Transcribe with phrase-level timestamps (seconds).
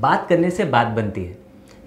[0.00, 1.38] बात करने से बात बनती है।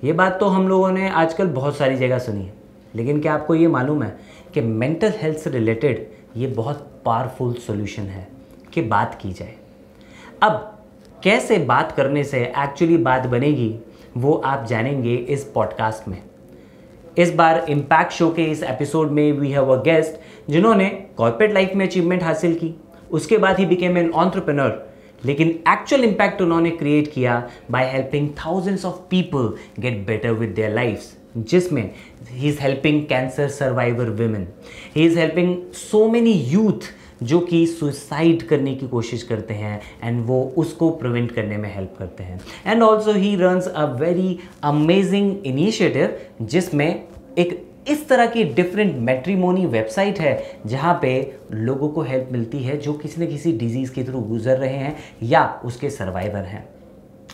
[0.04, 2.54] ये बात तो हम लोगों ने आजकल बहुत सारी जगह सुनी है।
[2.96, 4.18] लेकिन क्या आपको ये मालूम है
[4.54, 8.28] कि मेंटल हेल्थ से रिलेटेड ये बहुत पावरफुल सोल्यूशन है
[8.74, 9.54] कि बात की जाए।
[10.44, 10.80] अब
[11.24, 13.80] कैसे बात करने से एक्चुअली बात बनेगी,
[14.18, 16.24] वो आप जानेंगे इस पॉडकास्ट में।
[17.18, 20.20] इस बार इम्पैक्ट शो के इस एपिसोड में वी हैव अ गेस्ट
[20.52, 22.76] जिन्होंने कॉर्पोरेट लाइफ में अचीवमेंट हासिल की।
[23.12, 24.89] उसके बाद ही बिकेम एन ऑन्टरप्रेनर
[25.26, 30.74] लेकिन एक्चुअल इम्पैक्ट उन्होंने क्रिएट किया by helping thousands of people get better with their
[30.74, 31.92] lifes जिसमें
[32.30, 34.48] he is helping cancer survivor women
[34.96, 40.26] he is helping so many youth जो कि सुसाइड करने की कोशिश करते हैं एंड
[40.26, 42.40] वो उसको प्रिवेंट करने में हेल्प करते हैं.
[42.66, 47.04] And also he runs a very amazing initiative जिसमें
[47.38, 51.12] एक इस तरह की डिफरेंट मेट्रीमोनी वेबसाइट है, जहाँ पे
[51.52, 54.98] लोगों को हेल्प मिलती है जो किसी न किसी डिज़ीज़ के थ्रू गुजर रहे हैं
[55.24, 56.68] या उसके सर्वाइवर हैं।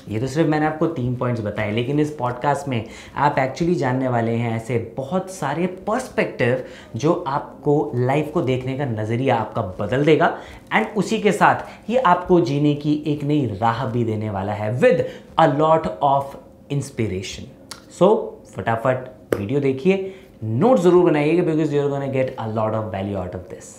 [0.10, 4.08] ये तो सिर्फ़ मैंने आपको तीन पॉइंट्स बताए, लेकिन इस पॉडकास्ट में आप एक्चुअली जानने
[4.08, 6.64] वाले हैं ऐसे बहुत सारे पर्सपेक्टिव
[6.96, 10.28] जो आपको लाइफ को देखने का नज़रिया आपका बदल देगा
[10.74, 14.72] एंड उसी के साथ ये आपको जीने की एक नई राह भी देने वाला है
[14.74, 15.06] with
[15.40, 16.38] a lot of
[16.72, 17.52] inspiration
[18.00, 18.08] so
[18.56, 23.36] फटाफट वीडियो देखिए। नोट ज़रूर बनाइएगा because you're gonna get a lot of value out
[23.36, 23.74] of this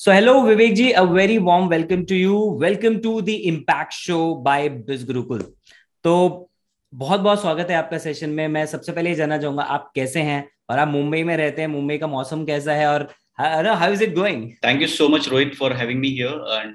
[0.00, 2.36] So hello Vivek ji, a very warm welcome to you.
[2.60, 5.42] Welcome to the Impact Show by Biz Gurukul.
[6.04, 6.14] तो
[6.92, 10.20] बहुत बहुत स्वागत है आपका session में। मैं सबसे पहले ये जानना चाहूँगा आप कैसे
[10.30, 10.44] हैं?
[10.70, 12.86] और आप मुंबई में रहते हैं मुंबई का मौसम कैसा है?
[12.86, 13.08] और
[13.40, 16.74] how is it going thank you so much Rohit for having me here and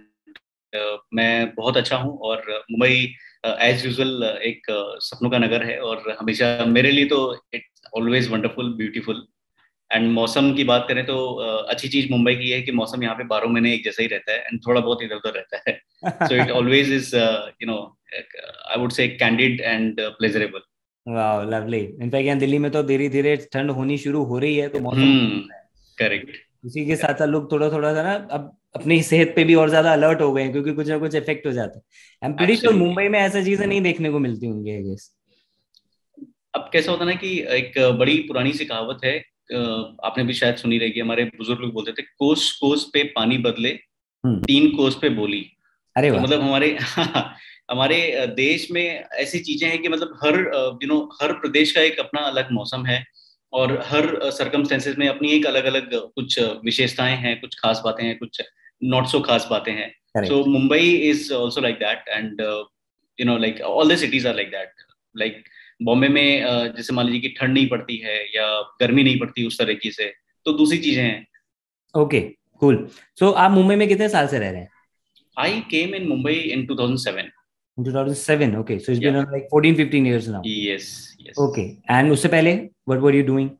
[1.13, 2.95] मैं बहुत अच्छा हूँ और मुंबई
[3.45, 4.65] एज यूजुअल एक
[5.01, 7.19] सपनों का नगर है और हमेशा मेरे लिए तो
[7.53, 9.25] it's always wonderful beautiful
[9.91, 11.15] and मौसम की बात करें तो
[11.69, 14.31] अच्छी चीज़ मुंबई की है कि मौसम यहाँ पे बारह महीने एक जैसा ही रहता
[14.31, 15.79] है एंड थोड़ा बहुत इधर उधर रहता है।
[16.27, 17.77] So it always is you know
[18.13, 20.61] I would say candid and pleasurable
[21.05, 24.67] wow lovely in fact यहाँ दिल्ली में तो धीरे धीरे ठंड होनी शुरू हो रही है
[24.69, 25.01] तो मौसम
[25.97, 29.43] करेक्ट हम्म, उसी के साथ साथ लोग थोड़ा थोड़ा सा ना अब अपनी सेहत पे
[29.43, 31.83] भी और ज़्यादा अलर्ट हो गए हैं क्योंकि कुछ ना कुछ इफ़ेक्ट हो जाता है।
[32.21, 35.11] I am pretty sure Mumbai में ऐसा चीज़ें नहीं देखने को मिलती होंगी आई गेस
[36.55, 39.17] अब कैसा होता है ना कि एक बड़ी पुरानी सी कहावत है
[40.05, 43.69] आपने भी शायद सुनी रहेगी हमारे बुज़ुर्ग लोग बोलते थे कोस कोस पे पानी बदले
[44.23, 45.45] हम्म। तीन कोस पे बोली।
[45.95, 46.77] अरे तो मतलब हमारे
[47.71, 48.83] हमारे देश में
[49.13, 50.35] ऐसी चीज़ें हैं कि मतलब हर
[50.83, 53.03] यू नो हर प्रदेश का एक अपना अलग मौसम है।
[53.55, 58.17] और हर सरकमस्टेंसेस में अपनी एक अलग अलग कुछ विशेषताएँ हैं कुछ खास बातें हैं
[58.17, 58.41] कुछ
[58.83, 62.41] नॉट सो खास बातें हैं। So Mumbai is also like that and
[63.17, 64.83] you know like all the cities are like that
[65.15, 65.43] like
[65.81, 68.47] Bombay में जैसे मान लीजिए कि ठंड नहीं पड़ती है या
[68.81, 70.13] गर्मी नहीं पड़ती उस तरीके से
[70.45, 71.25] तो दूसरी चीज़ें हैं।
[71.95, 72.19] ओके
[72.61, 72.87] कूल
[73.19, 74.69] सो आप मुंबई में कितने साल से रह रहे हैं?
[75.37, 77.31] I came in Mumbai in 2007
[77.77, 79.11] 2007 okay so it's yeah.
[79.11, 80.87] been like 14 15 years now yes
[81.25, 82.55] yes okay and उससे पहले
[82.91, 83.51] what were you doing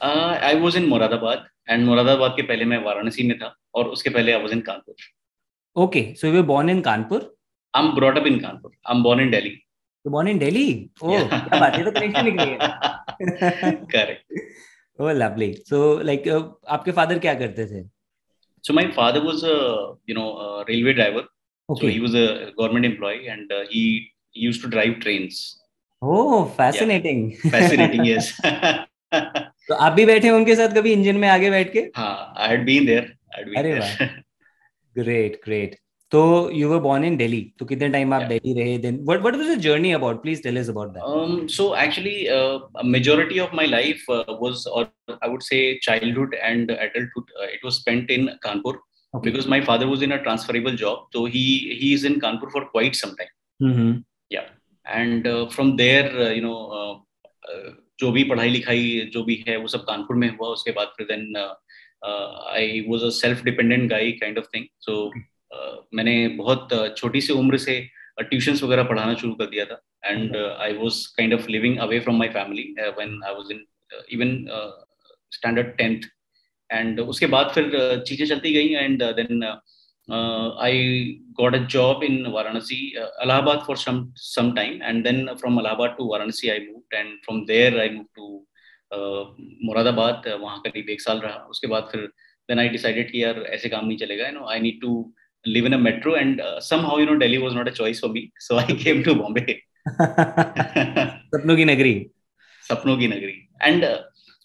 [0.00, 4.10] uh, I was in Moradabad and Moradabad के पहले मैं वाराणसी में था और उसके
[4.16, 4.96] पहले I was in Kanpur
[5.76, 7.22] okay so you were born in Kanpur
[7.74, 9.54] I'm brought up in Kanpur I'm born in Delhi
[10.04, 10.90] You born in Delhi?
[11.00, 11.28] Oh, yeah.
[11.28, 13.86] क्या बात है तो कनेक्शन निकली है.
[13.92, 14.34] Correct.
[15.00, 15.48] Oh, lovely.
[15.68, 16.42] So, like, uh,
[16.76, 17.82] आपके father क्या करते थे?
[18.68, 19.56] So my father was a
[20.06, 21.22] you know a railway driver.
[21.69, 21.87] Okay.
[21.87, 25.61] So he was a government employee and uh, he, he used to drive trains.
[26.01, 27.31] Oh, fascinating.
[27.31, 27.51] Yeah.
[27.51, 28.31] Fascinating, yes.
[29.69, 31.79] तो आप भी बैठे उनके साथ कभी इंजन में आगे बैठ के?
[31.95, 33.05] हाँ, I had been there.
[33.35, 34.09] I had been अरे वाह.
[34.95, 35.75] Great, great.
[36.11, 36.21] तो
[36.53, 39.47] you were born in Delhi तो कितने टाइम आप दिल्ली रहे then what what was
[39.47, 42.55] the journey about please tell us about that um so actually uh,
[42.95, 44.83] majority of my life uh, was or
[45.27, 48.73] i would say childhood and adulthood uh, it was spent in kanpur
[49.14, 49.30] Okay.
[49.30, 51.44] because my father was in a transferable job so he
[51.80, 53.32] he is in kanpur for quite some time.
[53.62, 53.92] Mm-hmm.
[54.36, 54.50] yeah.
[54.86, 56.94] And uh, from there uh, you know uh,
[57.52, 57.70] uh,
[58.00, 61.06] जो भी पढ़ाई लिखाई जो भी है वो सब कानपुर में हुआ। उसके बाद फिर
[61.10, 61.36] then
[62.52, 64.94] I was a self dependent guy kind of thing so
[65.94, 67.76] मैंने बहुत छोटी सी उम्र से
[68.20, 72.18] ट्यूशंस वगैरह पढ़ाना शुरू कर दिया था। And I was kind of living away from
[72.18, 73.64] my family when I was in
[74.10, 74.34] even
[75.32, 76.00] standard tenth
[76.74, 77.70] and उसके बाद फिर
[78.08, 79.42] चीज़ें चलती गई and then
[80.62, 80.78] I
[81.40, 86.12] got a job in Varanasi Allahabad for some some time and then from Allahabad to
[86.12, 88.46] Varanasi I move and from there I move to
[89.64, 92.00] Moradabad वहाँ करीब एक साल रहा। उसके बाद फिर
[92.48, 95.12] देन आई डिसाइडेड कि यार ऐसे काम नहीं चलेगा you know I need to
[95.44, 98.08] live in a metro and uh, somehow you know delhi was not a choice for
[98.08, 99.54] me so i came to bombay.
[101.32, 101.94] sapno ki nagari
[102.68, 103.34] sapno ki nagari
[103.68, 103.98] and uh,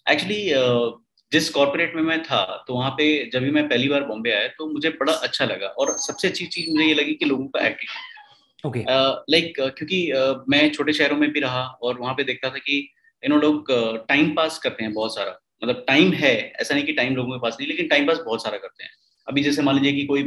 [0.06, 0.90] actually uh,
[1.32, 4.48] जिस corporate में मैं था तो वहाँ पे जब भी मैं पहली बार बॉम्बे आया
[4.48, 7.66] तो मुझे बड़ा अच्छा लगा। और सबसे अच्छी चीज़ मुझे ये लगी कि लोगों का
[7.66, 8.84] एटीट्यूड ओके
[9.30, 12.78] लाइक क्योंकि uh, मैं छोटे शहरों में भी रहा और वहाँ पे देखता था कि
[13.22, 13.70] यू नो लोग
[14.08, 17.38] टाइम पास करते हैं बहुत सारा। मतलब टाइम है ऐसा नहीं कि टाइम लोगों के
[17.38, 18.90] पास नहीं लेकिन टाइम पास बहुत सारा करते हैं।
[19.26, 20.22] अभी जैसे मान लीजिए कि कोई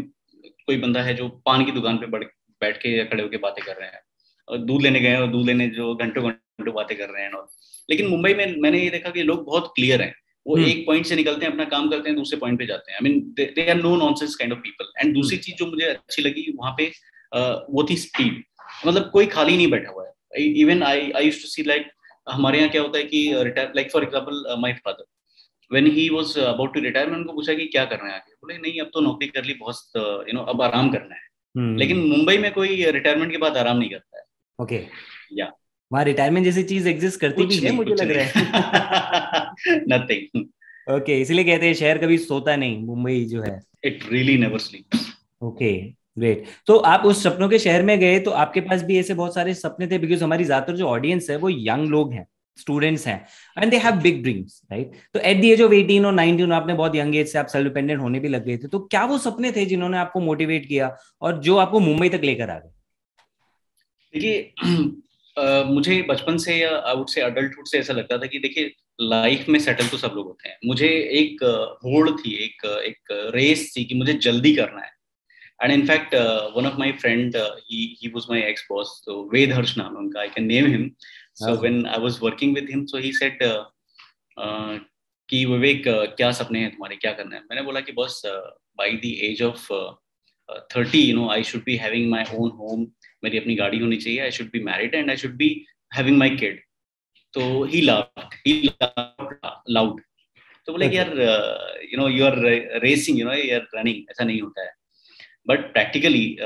[0.66, 2.24] कोई बंदा है जो पान की दुकान पे बढ़
[2.62, 4.02] बैठ के या खड़े होकर बातें कर रहे हैं
[4.48, 7.48] और दूध लेने गए और दूध लेने जो घंटों घंटों बातें कर रहे हैं और
[7.90, 10.14] लेकिन मुंबई में मैंने ये देखा कि लोग बहुत क्लियर हैं।
[10.46, 10.68] वो hmm.
[10.68, 13.10] एक पॉइंट से निकलते हैं अपना काम करते हैं दूसरे पॉइंट पे जाते हैं। I
[13.10, 13.20] mean
[13.56, 16.74] they are no nonsense kind of people and दूसरी चीज़ जो मुझे अच्छी लगी वहाँ
[16.78, 16.92] पे
[17.70, 18.44] वो थी स्पीड
[18.88, 21.90] मतलब कोई खाली नहीं बैठा हुआ है। Even I I used to see like
[22.30, 25.06] हमारे यहाँ क्या होता है कि retire like for example my father
[25.72, 28.34] when he was about to retire मैंने उनको पूछा कि क्या करना है आगे?
[28.34, 29.98] बोले नहीं अब तो नौकरी कर ली बहुत
[30.28, 31.22] यू नो अब आराम करना है।
[31.56, 31.80] hmm.
[31.80, 34.24] लेकिन मुंबई में कोई रिटायरमेंट के बाद आराम नहीं करता है।
[34.60, 34.90] Okay okay.
[35.34, 35.52] या
[35.94, 40.44] वहाँ रिटायरमेंट जैसी चीज़ एग्जिस्ट करती भी है। मुझे लग रहा है। नथिंग
[40.88, 45.08] ओके इसलिए कहते हैं शहर कभी सोता नहीं मुंबई जो है। It really never sleeps
[45.42, 45.72] okay
[46.20, 49.36] great तो आप उस सपनों के शहर में गए तो आपके पास भी ऐसे बहुत
[49.36, 52.26] सारे सपने थे बिकॉज़ हमारी ज़्यादातर जो ऑडियंस है वो यंग लोग हैं
[52.58, 53.16] स्टूडेंट्स हैं
[53.58, 56.74] and they have big dreams right तो एट द एज ऑफ़ 18 और 19 आपने
[56.74, 59.18] बहुत यंग एज से आप सेल्फ डिपेंडेंट होने भी लग गए थे तो क्या वो
[59.18, 62.70] सपने थे जिन्होंने आपको मोटिवेट किया और जो आपको मुंबई तक लेकर आ गए?
[64.14, 64.54] देखिए
[65.38, 69.46] मुझे बचपन से या आई वुड से अडल्टहुड से ऐसा लगता था कि देखिए लाइफ
[69.50, 70.88] में सेटल तो सब लोग होते हैं। मुझे
[71.20, 71.44] एक
[71.86, 74.92] होड़ थी एक एक रेस थी कि मुझे जल्दी करना है।
[75.64, 76.16] And in fact
[76.58, 80.20] one of my friend he he was my ex boss तो वेद हर्ष नाम उनका
[80.22, 80.90] I can name him
[81.36, 83.40] so when I was working with him so he said
[85.30, 87.42] कि विवेक uh, क्या सपने हैं तुम्हारे क्या करना है?
[87.42, 88.22] मैंने बोला कि बस
[88.78, 89.72] by the age of
[90.76, 92.86] thirty you know I should be having my own home
[93.24, 95.50] मेरी अपनी गाड़ी होनी चाहिए I should be married and I should be
[95.96, 96.60] having my kid
[97.34, 97.80] तो ही
[98.48, 98.70] ही
[99.70, 100.02] लाउड
[100.66, 101.10] तो बोले कि यार
[101.92, 102.38] you know you are
[102.84, 104.72] racing you know you are running ऐसा नहीं होता है।
[105.48, 106.38] But practically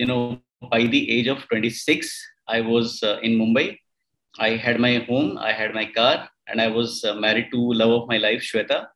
[0.00, 0.18] you know
[0.64, 2.12] by the age of 26
[2.50, 3.76] I was in Mumbai
[4.40, 7.90] I had my home I had my car and I was uh, married to love
[7.90, 8.86] of my life, Shweta,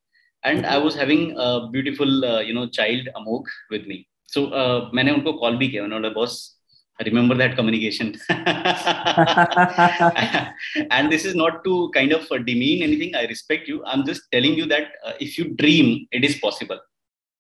[0.43, 4.07] and I was having a beautiful, uh, you know, child Amog with me.
[4.27, 6.58] So uh, मैंने उनको call भी किया उन्होंने boss
[7.05, 8.17] remember that communication.
[10.91, 13.85] And this is not to kind of demean anything i respect you.
[13.85, 16.79] I'm just telling you that uh, if you dream it is possible.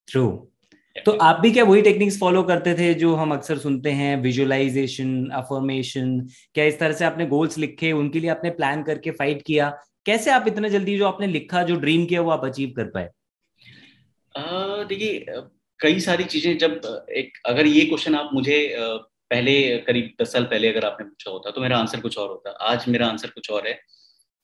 [0.09, 0.49] True.
[1.05, 4.23] तो आप भी क्या वही टेक्निक्स फॉलो करते थे जो हम अक्सर सुनते हैं?
[4.23, 9.43] विजुअलाइजेशन अफॉर्मेशन क्या इस तरह से आपने गोल्स लिखे उनके लिए आपने प्लान करके फाइट
[9.43, 9.79] किया?
[10.07, 13.11] कैसे आप इतना जल्दी जो आपने लिखा जो ड्रीम किया वो आप अचीव कर पाए?
[14.89, 15.27] देखिए
[15.81, 18.77] कई सारी चीज़ें जब एक अगर ये क्वेश्चन आप मुझे
[19.31, 19.55] पहले
[19.87, 22.85] करीब दस साल पहले अगर आपने पूछा होता तो मेरा आंसर कुछ और होता। आज
[22.89, 23.79] मेरा आंसर कुछ और है।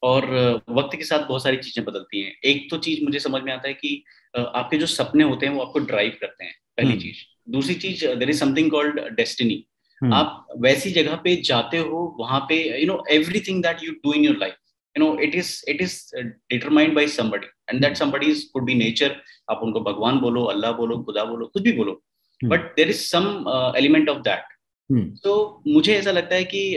[0.02, 0.24] और
[0.70, 3.68] वक्त के साथ बहुत सारी चीज़ें बदलती हैं। एक तो चीज़ मुझे समझ में आता
[3.68, 4.02] है कि
[4.36, 7.22] आपके जो सपने होते हैं वो आपको ड्राइव करते हैं पहली हम्म। चीज़।
[7.52, 9.64] दूसरी चीज़ there is something called destiny
[10.00, 14.24] आप वैसी जगह पे जाते हो वहाँ पे you know everything that you do in
[14.24, 14.54] your life
[14.96, 18.74] you know it is it is determined by somebody and that somebody is could be
[18.74, 19.16] nature
[19.50, 22.00] आप उनको भगवान बोलो अल्लाह बोलो खुदा बोलो कुछ भी बोलो।
[22.40, 23.44] But there is some
[23.76, 24.52] element of that
[24.92, 26.76] तो मुझे ऐसा लगता है कि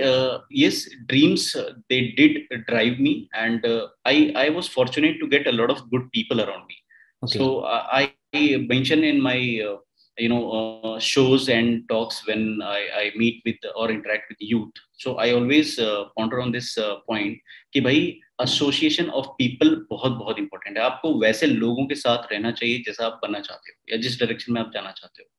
[0.66, 3.66] yes dreams they did drive me and
[4.08, 6.82] I I was fortunate to get a lot of good people around me
[7.38, 8.08] so I
[8.58, 9.60] mention in my
[10.22, 14.72] you know uh, shows and talks when I, I meet with or interact with youth.
[14.94, 17.38] So i always uh, ponder on this uh, point
[17.74, 18.00] कि भाई
[18.42, 23.06] association of people बहुत बहुत important है। आपको वैसे लोगों के साथ रहना चाहिए जैसा
[23.06, 25.30] आप बनना चाहते हो या जिस डायरेक्शन में आप जाना चाहते हो।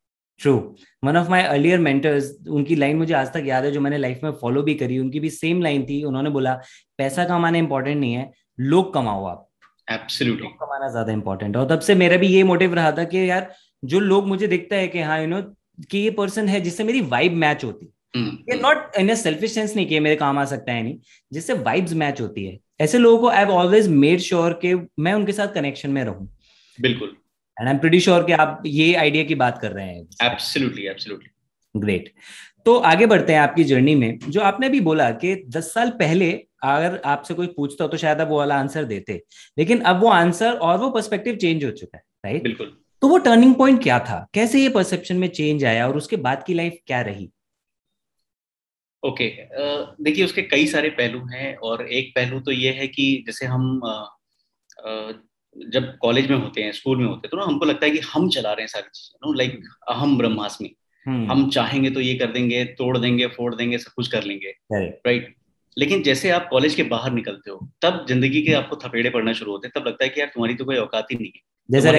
[0.41, 0.55] True
[1.03, 4.21] one of my earlier mentors उनकी लाइन मुझे आज तक याद है जो मैंने लाइफ
[4.25, 6.55] में फॉलो भी करी उनकी भी सेम लाइन थी। उन्होंने बोला
[6.99, 8.31] पैसा कमाना इंपॉर्टेंट नहीं है
[8.61, 9.49] लोग कमाओ आप।
[9.89, 13.29] एब्सोल्युटली कमाना ज़्यादा इंपॉर्टेंट है। और तब से मेरा भी ये मोटिव रहा था कि
[13.31, 13.53] यार
[13.83, 15.43] जो लोग मुझे दिखता है कि हाँ यू नो
[15.91, 19.87] कि ये पर्सन है जिससे मेरी वाइब मैच होती। ये नॉट इन सेल्फिश सेंस नहीं
[19.87, 20.99] कि मेरे काम आ सकता है नहीं।
[21.33, 25.33] जिससे वाइब्स मैच होती है। ऐसे लोगों को आई ऑलवेज मेड श्योर कि मैं उनके
[25.33, 26.29] साथ कनेक्शन में रहूँ।
[26.79, 27.17] बिल्कुल।
[27.61, 30.87] And I am pretty sure कि आप ये आइडिया की बात कर रहे हैं। एब्सोल्युटली
[30.87, 32.13] एब्सोल्युटली ग्रेट
[32.67, 36.31] तो आगे बढ़ते हैं आपकी जर्नी में जो आपने भी बोला कि दस साल पहले
[36.65, 39.23] अगर आपसे कोई पूछता हो तो शायद आप वो वाला आंसर देते।
[39.59, 43.19] लेकिन अब वो आंसर और वो पर्सपेक्टिव चेंज हो चुका है राइट बिल्कुल। तो वो
[43.19, 44.27] टर्निंग पॉइंट क्या था?
[44.35, 47.31] कैसे ये परसेप्शन में चेंज आया और उसके बाद की लाइफ क्या रही?
[49.03, 53.25] ओके okay, देखिए उसके कई सारे पहलू हैं और एक पहलू तो ये है कि
[53.27, 53.81] जैसे हम
[55.67, 57.99] जब कॉलेज में होते हैं स्कूल में होते हैं तो ना हमको लगता है कि
[58.15, 60.75] हम चला रहे हैं सारी चीज़ें नो लाइक अहम ब्रह्मास्मि।
[61.07, 64.55] हम्म। हम चाहेंगे तो ये कर देंगे तोड़ देंगे फोड़ देंगे सब कुछ कर लेंगे।
[64.73, 65.35] राइट
[65.77, 69.53] लेकिन जैसे आप कॉलेज के बाहर निकलते हो तब ज़िंदगी के आपको थपेड़े पड़ना शुरू
[69.53, 71.91] होते हैं तब लगता है कि यार तुम्हारी तो कोई औकात ही नहीं है। जैसे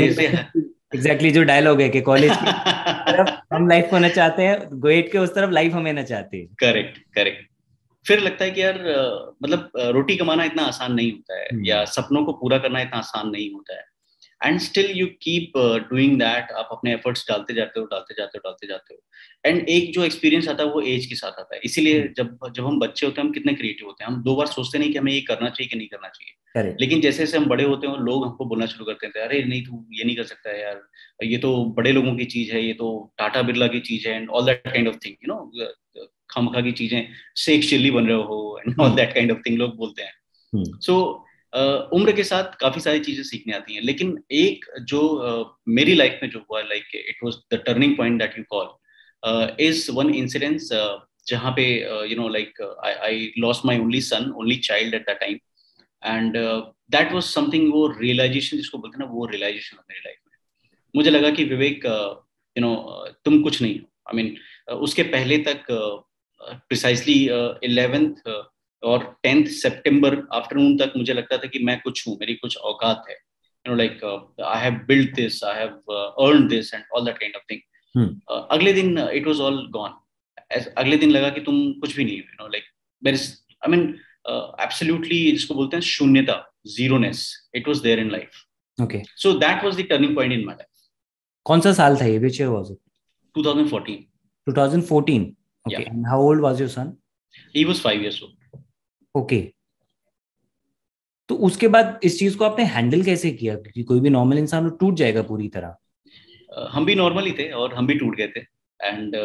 [0.96, 2.52] एग्जैक्टली जो डायलॉग है कि कॉलेज की
[3.12, 6.38] तरफ़ हम लाइफ को न चाहते हैं गोएट के उस तरफ़ लाइफ हमें न चाहते
[6.38, 7.49] हैं। करेक्ट करेक्ट
[8.10, 8.78] फिर लगता है कि यार
[9.44, 12.98] मतलब रोटी कमाना इतना आसान नहीं होता है हम्म। या सपनों को पूरा करना इतना
[12.98, 13.89] आसान नहीं होता है
[14.44, 15.52] and still you keep
[15.90, 19.00] doing that आप अपने एफर्ट्स डालते जाते हो डालते जाते हो डालते जाते हो।
[19.46, 22.52] एंड एक जो एक्सपीरियंस आता है वो एज के साथ आता है। इसीलिए हम्म। जब
[22.56, 24.92] जब हम बच्चे होते हैं हम कितने क्रिएटिव होते हैं। हम दो बार सोचते नहीं
[24.92, 26.36] कि हमें ये करना चाहिए कि नहीं करना चाहिए।
[26.80, 29.62] लेकिन जैसे जैसे हम बड़े होते हैं लोग हमको बोलना शुरू करते हैं अरे नहीं
[29.64, 30.82] तू ये नहीं कर सकता है यार।
[31.24, 34.30] ये तो बड़े लोगों की चीज़ है ये तो टाटा बिरला की चीज़ है and
[34.30, 38.62] all that kind of thing you know खामखा की चीज़ें शेख चिल्ली बन रहे हो
[38.68, 40.14] and all that kind of thing लोग बोलते हैं।
[40.56, 45.00] सो हम्म। so, उम्र के साथ काफ़ी सारी चीज़ें सीखने आती हैं लेकिन एक जो
[45.00, 49.56] uh, मेरी लाइफ में जो हुआ like it was the turning point that you call
[49.66, 50.70] is one incidence
[51.28, 51.66] जहाँ पे
[52.12, 52.62] you know like
[53.04, 55.38] I lost my only son only child at the time
[56.04, 56.38] and
[56.92, 60.38] that was something वो realisation जिसको बोलते हैं ना वो रियलाइजेशन मेरी life में।
[60.96, 62.76] मुझे लगा कि विवेक यू नो
[63.26, 64.36] तुम कुछ नहीं हो। आई मीन
[64.88, 65.66] उसके पहले तक
[66.42, 67.20] प्रिसाइसली
[67.64, 68.16] इलेवेंथ
[68.84, 73.04] और टेंथ सितंबर आफ्टरनून तक मुझे लगता था कि मैं कुछ हूँ मेरी कुछ औकात
[73.10, 74.04] है। You know like
[74.44, 75.94] I have build this I have
[76.28, 78.20] earn this and all that kind of thing
[78.52, 79.92] अगले दिन इट वाज ऑल गॉन
[80.78, 82.64] अगले दिन लगा कि तुम कुछ भी नहीं हो you know like
[83.04, 83.32] there is
[83.66, 83.88] I mean
[84.64, 88.46] absolutely जिसको बोलते हैं शून्यता zeroness it was there in life
[88.84, 90.88] okay so that was the turning point in my life
[91.46, 92.18] कौन सा साल था ये?
[92.18, 92.78] Which year was it
[93.38, 93.98] 2014
[94.50, 95.26] 2014
[95.66, 95.92] okay yeah.
[95.94, 96.92] and how old was your son?
[97.56, 98.36] He was 5 years old.
[99.20, 99.42] Okay.
[101.30, 103.56] तो उसके बाद इस चीज़ को आपने हैंडल कैसे किया?
[103.56, 105.76] क्योंकि कोई भी नॉर्मल इंसान तो टूट जाएगा पूरी तरह।
[106.72, 108.40] हम भी नॉर्मल ही थे और हम भी टूट गए थे।
[108.80, 109.16] And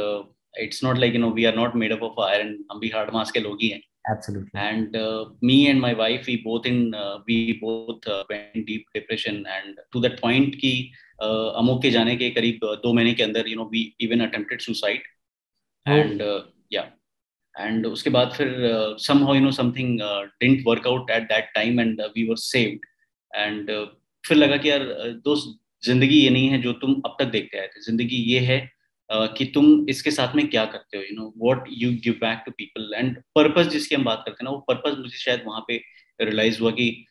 [0.55, 3.11] it's not like you know we are not made up of iron हम भी हार्ड
[3.15, 4.97] मास के लोग ही हैं। Absolutely and
[5.45, 6.81] me and my wife we both in
[7.29, 10.73] we both went deep depression and to that point की
[11.23, 15.03] Amok के जाने के करीब दो महीने के अंदर you know we even attempted suicide
[15.87, 16.23] and
[16.73, 16.83] या
[17.57, 18.49] and उसके बाद फिर
[19.25, 22.81] somehow you know uh, out at that time and uh, we were saved.
[23.45, 23.87] And uh,
[24.27, 24.85] फिर लगा कि यार
[25.25, 28.71] दोस्त ज़िंदगी ये नहीं है जो तुम अब तक देखते आए थे। ज़िंदगी ये है
[29.11, 32.43] uh, कि तुम इसके साथ में क्या करते हो you know what you give back
[32.47, 35.65] to people and purpose जिसकी हम बात करते हैं ना वो पर्पस मुझे शायद वहाँ
[35.69, 35.77] पे
[36.21, 37.07] रियलाइज़ हुआ कि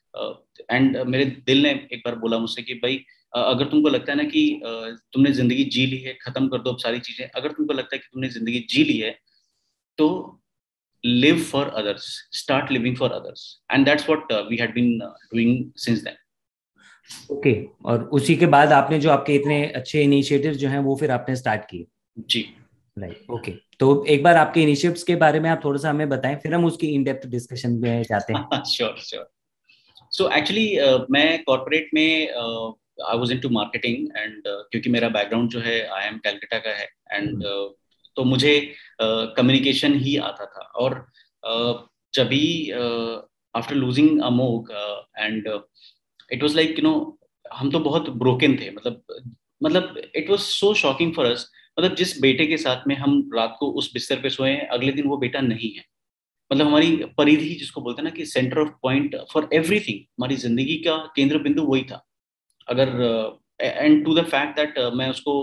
[0.71, 2.97] एंड uh, uh, मेरे दिल ने एक बार बोला मुझसे कि भाई
[3.37, 6.57] uh, अगर तुमको लगता है ना कि uh, तुमने ज़िंदगी जी ली है खत्म कर
[6.57, 9.32] दो अब सारी चीज़ें। अगर तुमको लगता है कि तुमने ज़िंदगी जी ली है
[9.97, 10.07] तो
[11.03, 16.03] live for others start living for others and that's what we had been doing since
[16.03, 16.17] then
[17.31, 17.53] okay
[17.85, 21.35] और उसी के बाद आपने जो आपके इतने अच्छे इनिशिएटिव जो हैं वो फिर आपने
[21.35, 21.85] स्टार्ट किए।
[22.17, 22.45] जी।
[22.97, 26.35] राइट ओके तो एक बार आपके इनिशिएटिव्स के बारे में आप थोड़ा सा हमें बताएँ
[26.43, 29.29] फिर हम उसकी इन डेप्थ डिस्कशन में जाते हैं। श्योर श्योर
[30.11, 30.67] सो एक्चुअली
[31.11, 36.17] मैं कॉर्पोरेट में I was into marketing and क्योंकि मेरा बैकग्राउंड जो है आई एम
[36.17, 37.69] कैलकाटा का है। एंड uh,
[38.17, 38.53] तो मुझे
[39.01, 41.05] कम्युनिकेशन ही आता था। और
[42.13, 44.71] जब भी after losing Amok
[45.17, 45.47] and
[46.31, 46.95] it was like you know
[47.45, 49.03] हम तो बहुत ब्रोकन थे। मतलब
[49.61, 53.55] मतलब it was so shocking for us मतलब जिस बेटे के साथ में हम रात
[53.59, 55.83] को उस बिस्तर पे सोए हैं अगले दिन वो बेटा नहीं है।
[56.51, 60.75] मतलब हमारी परिधि जिसको बोलते हैं ना कि centre of point for everything हमारी ज़िंदगी
[60.87, 62.03] का केंद्र बिंदु वही था।
[62.67, 62.89] अगर
[63.61, 65.33] and to the fact that मैं उसको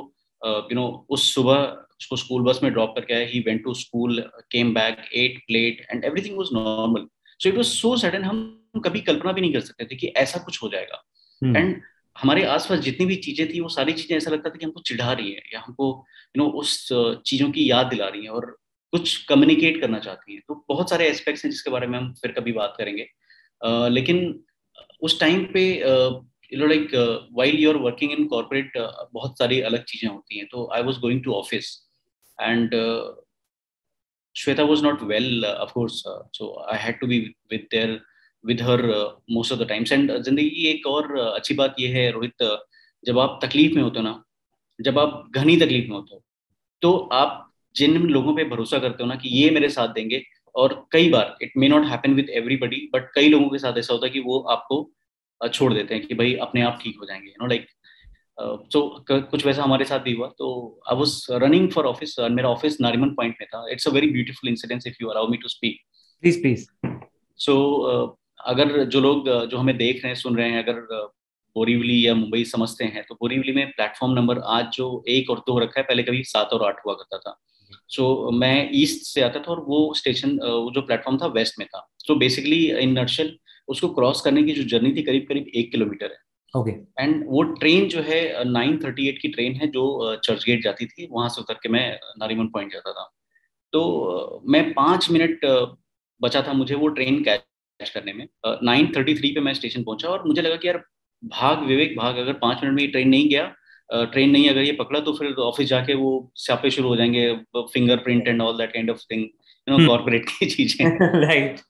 [0.43, 1.57] you uh, know you know, उस सुबह
[2.01, 4.21] उसको स्कूल बस में ड्रॉप करके आया। He went to school
[4.53, 7.07] came back at plate and everything was normal
[7.41, 8.43] so it was so sudden हम
[8.85, 11.03] कभी कल्पना भी नहीं कर सकते थे कि ऐसा कुछ हो जाएगा।
[11.43, 11.81] And hmm.
[12.17, 15.13] हमारे आसपास जितनी भी चीज़ें थी वो सारी चीज़ें ऐसा लगता था कि हमको चिढ़ा
[15.13, 15.87] रही है या हमको
[16.37, 16.89] यू नो उस
[17.27, 18.47] चीज़ों की याद दिला रही है और
[18.93, 22.33] कुछ कम्युनिकेट करना चाहती है। तो बहुत सारे एस्पेक्ट्स हैं जिसके बारे में हम फिर
[22.33, 23.07] कभी बात करेंगे।
[23.61, 24.19] Uh, लेकिन
[25.03, 25.63] उस टाइम पे
[26.53, 26.95] like
[27.33, 28.73] while you are working in corporate
[29.13, 31.69] बहुत सारी अलग चीज़ें होती हैं। तो I was going to office
[32.41, 32.75] and
[34.37, 37.99] Shweta was not well, uh, of course, uh, so I had to be with there
[38.45, 38.83] with her
[39.31, 42.43] most of the times and ज़िंदगी की एक और uh, अच्छी बात यह है रोहित
[42.43, 42.57] uh,
[43.05, 44.25] जब आप तकलीफ़ में होते हो ना
[44.81, 46.23] जब आप घनी तकलीफ़ में होते हो
[46.83, 50.23] तो आप जिन लोगों पे भरोसा करते हो ना कि ये मेरे साथ देंगे
[50.55, 53.93] और कई बार it may not happen with everybody but कई लोगों के साथ ऐसा
[53.93, 54.91] होता है कि वो आपको
[55.41, 57.69] uh, छोड़ देते हैं कि भाई अपने आप ठीक हो जाएँगे यू नो लाइक
[58.73, 58.81] सो
[59.11, 60.49] कुछ वैसा हमारे साथ भी हुआ। तो
[60.91, 64.51] I was running for office मेरा ऑफ़िस नारिमन पॉइंट में था। It's a very beautiful
[64.51, 65.81] incidence if you allow me to speak
[66.23, 66.67] please please
[67.41, 67.57] so
[68.47, 70.81] अगर जो लोग जो हमें देख रहे हैं सुन रहे हैं अगर
[71.57, 75.59] बोरीवली या मुंबई समझते हैं तो बोरीवली में प्लेटफॉर्म नंबर आज जो एक और दो
[75.59, 77.39] रखा है पहले कभी सात और आठ हुआ करता था।
[77.89, 81.59] सो so, मैं ईस्ट से आता था और वो स्टेशन वो जो प्लेटफॉर्म था वेस्ट
[81.59, 83.33] में था। सो बेसिकली इन नर्शल
[83.69, 86.19] उसको क्रॉस करने की जो जर्नी थी करीब करीब एक किलोमीटर है।
[86.55, 86.71] ओके
[87.03, 90.87] एंड वो ट्रेन जो है नाइन थर्टी एट की ट्रेन है जो चर्च गेट जाती
[90.87, 91.89] थी वहाँ से उतर के मैं
[92.19, 93.11] नारीमन पॉइंट जाता था।
[93.73, 95.45] तो मैं पाँच मिनट
[96.21, 98.27] बचा था मुझे वो ट्रेन कैच करने में।
[98.63, 100.83] नाइन थर्टी थ्री पे मैं स्टेशन पहुँचा और मुझे लगा कि यार
[101.23, 104.73] भाग विवेक भाग अगर पाँच मिनट में ये ट्रेन नहीं गया ट्रेन नहीं अगर ये
[104.73, 108.91] पकड़ा तो फिर ऑफ़िस जाके वो स्यापे शुरू हो जाएँगे fingerprint and all that kind
[108.91, 110.87] of thing you know corporate की चीज़ें।
[111.27, 111.61] राइट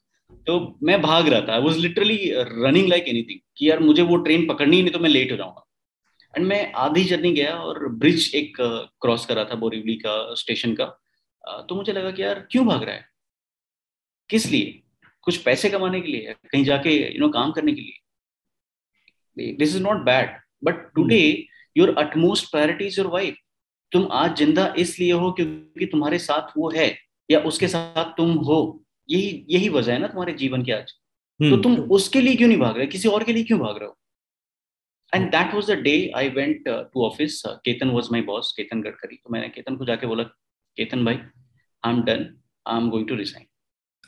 [0.47, 1.59] तो मैं भाग रहा था.
[1.59, 5.11] Was literally running like anything कि यार मुझे वो ट्रेन पकड़नी ही, नहीं तो मैं
[5.11, 5.67] लेट हो जाऊँगा.
[6.35, 8.57] एंड मैं आधी जर्नी गया और ब्रिज एक
[9.03, 10.85] क्रॉस कर रहा था बोरीवली का स्टेशन का.
[11.61, 13.09] तो मुझे लगा कि यार क्यों भाग रहा है?
[14.31, 14.83] किस लिए?
[15.23, 19.53] कुछ पैसे कमाने के लिए कहीं जाके यू नो काम करने के लिए?
[19.55, 21.23] This is not bad but today
[21.77, 23.37] your utmost priority is your wife
[23.93, 26.89] तुम आज ज़िंदा इसलिए हो क्योंकि तुम्हारे साथ वो है
[27.31, 28.61] या उसके साथ तुम हो.
[29.11, 30.93] यही यही वजह है ना तुम्हारे जीवन की आज।
[31.41, 33.79] तो हम्म। तुम उसके लिए क्यों नहीं भाग रहे किसी और के लिए क्यों भाग
[33.79, 33.97] रहे हो?
[35.15, 39.17] And that was the day I went to office Ketan was my boss Ketan Gadkari
[39.17, 40.23] तो मैंने केतन को जाके बोला
[40.77, 42.29] केतन भाई I am done
[42.67, 43.47] I am going to resign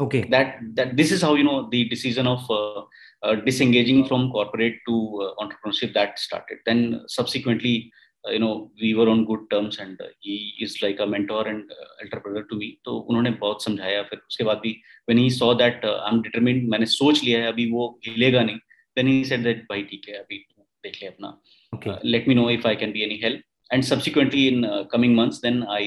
[0.01, 0.29] okay.
[0.31, 2.83] That that this is how you know the decision of uh,
[3.23, 6.59] uh, disengaging from corporate to uh, entrepreneurship that started.
[6.67, 7.93] Then subsequently
[8.25, 11.71] you know we were on good terms and he is like a mentor and
[12.03, 14.75] elder brother to me तो उन्होंने बहुत समझाया फिर उसके बाद भी
[15.11, 18.59] when he saw that uh, I'm determined मैंने सोच लिया है अभी वो हिलेगा नहीं
[18.97, 20.45] then he said that भाई ठीक है अभी
[20.85, 21.39] देख ले अपना
[21.73, 21.91] okay.
[21.91, 25.15] uh, let me know if I can be any help and subsequently in uh, coming
[25.15, 25.85] months then I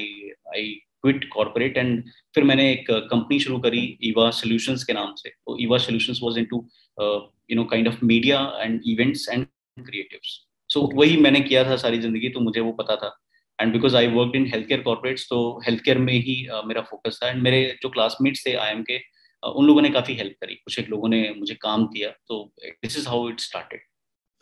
[0.58, 0.64] I
[1.04, 2.04] quit corporate and
[2.36, 6.38] फिर मैंने एक कंपनी शुरू करी ईवा सॉल्यूशंस के नाम से तो Eva solutions was
[6.40, 6.66] into
[7.02, 9.46] you know kind of media and events and
[9.86, 10.40] creatives
[10.70, 13.16] so so, वही मैंने किया था सारी ज़िंदगी तो मुझे वो पता था।
[13.60, 16.82] And because I work in health care corporates तो हेल्थ केयर में ही uh, मेरा
[16.82, 20.36] फोकस था। एंड मेरे जो क्लासमेट्स थे आईएम के uh, उन लोगों ने काफ़ी हेल्प
[20.42, 23.82] करी। कुछ एक लोगों ने मुझे काम किया तो this is how it started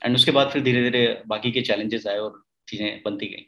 [0.02, 3.46] and उसके बाद फिर धीरे धीरे बाकी के चैलेंजेस आए और चीज़ें बनती गई।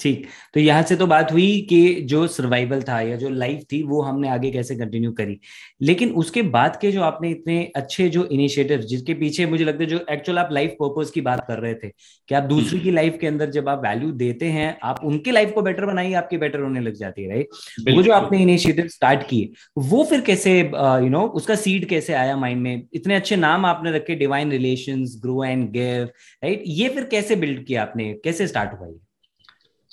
[0.00, 3.82] ठीक। तो यहाँ से तो बात हुई कि जो सर्वाइवल था या जो लाइफ थी
[3.82, 5.38] वो हमने आगे कैसे कंटिन्यू करी।
[5.82, 9.88] लेकिन उसके बाद के जो आपने इतने अच्छे जो इनिशिएटिव जिसके पीछे मुझे लगता है
[9.90, 13.18] जो एक्चुअल आप लाइफ पर्पज की बात कर रहे थे कि आप दूसरी की लाइफ
[13.20, 16.60] के अंदर जब आप वैल्यू देते हैं आप उनकी लाइफ को बेटर बनाइए आपकी बेटर
[16.60, 21.08] होने लग जाती है राइट वो जो आपने इनिशिएटिव स्टार्ट किए वो फिर कैसे यू
[21.08, 22.86] नो उसका सीड कैसे आया माइंड में?
[22.92, 26.04] इतने अच्छे नाम आपने रखे divine relation grow and give
[26.44, 28.12] right ये फिर कैसे बिल्ड किया आपने?
[28.24, 28.86] कैसे स्टार्ट हुआ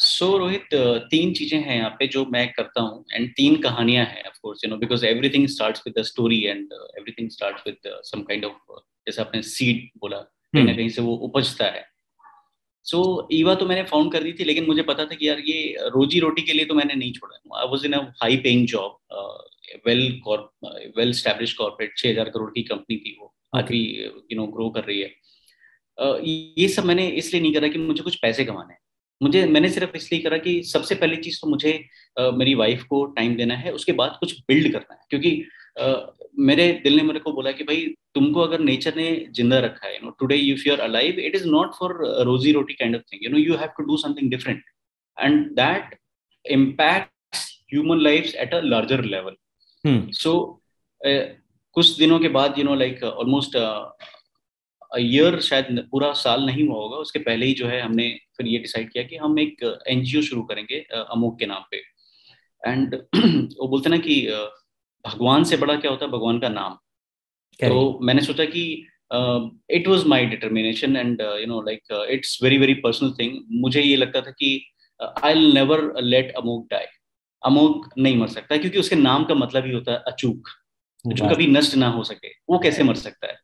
[0.01, 0.67] सो so, रोहित
[1.09, 4.63] तीन चीज़ें हैं यहाँ पे जो मैं करता हूँ एंड तीन कहानियाँ हैं of course
[4.63, 8.79] you know because everything starts with the story and everything starts with some kind of
[9.07, 11.85] जैसे आपने सीड बोला कहीं ना हम्म। कहीं से वो उपजता है।
[12.85, 15.39] सो so, ईवा तो मैंने फाउंड कर दी थी लेकिन मुझे पता था कि यार
[15.45, 18.67] ये रोजी रोटी के लिए तो मैंने नहीं छोड़ा। I was in a high paying
[18.67, 18.97] job
[19.87, 20.07] well
[20.97, 23.83] well establish corporate छह हज़ार करोड़ की कंपनी थी वो आज भी
[24.31, 25.13] यू नो ग्रो कर रही है।
[25.97, 26.17] Uh,
[26.57, 28.80] ये सब मैंने इसलिए नहीं करा कि मुझे कुछ पैसे कमाने हैं।
[29.21, 31.73] मुझे मैंने सिर्फ़ इसलिए करा कि सबसे पहली चीज़ तो मुझे
[32.19, 35.31] uh, मेरी वाइफ को टाइम देना है उसके बाद कुछ बिल्ड करना है। क्योंकि
[35.81, 35.99] uh,
[36.39, 39.93] मेरे दिल ने मेरे को बोला कि भाई तुमको अगर नेचर ने ज़िंदा रखा है
[39.93, 43.03] you know today if you are alive it is not for रोजी रोटी kind of
[43.13, 44.63] thing you know you have to do something different
[45.17, 45.97] and that
[46.45, 47.37] impact
[47.73, 49.35] human life at a larger level
[50.15, 50.33] so
[51.01, 53.57] कुछ दिनों के बाद you know like almost
[54.99, 58.57] year शायद पूरा साल नहीं हुआ होगा उसके पहले ही जो है हमने फिर ये
[58.57, 61.77] डिसाइड किया कि हम एक एनजीओ शुरू करेंगे अमोक के नाम पे।
[62.67, 62.95] एंड
[63.59, 64.15] वो बोलते ना कि
[65.07, 66.11] भगवान से बड़ा क्या होता है?
[66.11, 66.77] भगवान का नाम।
[67.69, 68.63] तो मैंने सोचा कि
[69.71, 73.95] it was my determination and you know like it's very very personal thing मुझे ये
[73.95, 74.65] लगता था कि
[75.23, 76.85] I never let Amok die
[77.45, 80.47] Amok नहीं मर सकता क्योंकि उसके नाम का मतलब ही होता है अचूक।
[81.07, 83.37] जो कभी नष्ट ना हो सके। वो कैसे मर सकता है.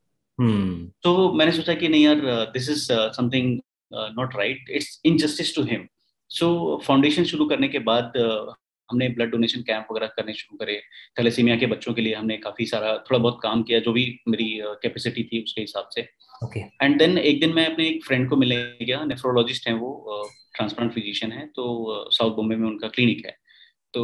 [1.03, 2.21] तो मैंने सोचा कि नहीं यार
[2.53, 3.59] this is something
[3.93, 5.87] not right it's injustice to him
[6.29, 8.53] so foundation शुरू करने के बाद uh,
[8.91, 10.81] हमने ब्लड डोनेशन कैंप वगैरह करने शुरू करे।
[11.19, 14.61] थैलेसीमिया के बच्चों के लिए हमने काफ़ी सारा थोड़ा बहुत काम किया जो भी मेरी
[14.63, 16.99] कैपेसिटी uh, थी उसके हिसाब से। And okay.
[16.99, 19.89] देन एक दिन मैं अपने एक फ्रेंड को मिलने गया नेफ्रोलॉजिस्ट हैं वो
[20.55, 21.65] ट्रांसप्लांट uh, फिजिशियन है तो
[22.11, 23.46] साउथ बॉम्बे में उनका क्लिनिक है।
[23.93, 24.03] तो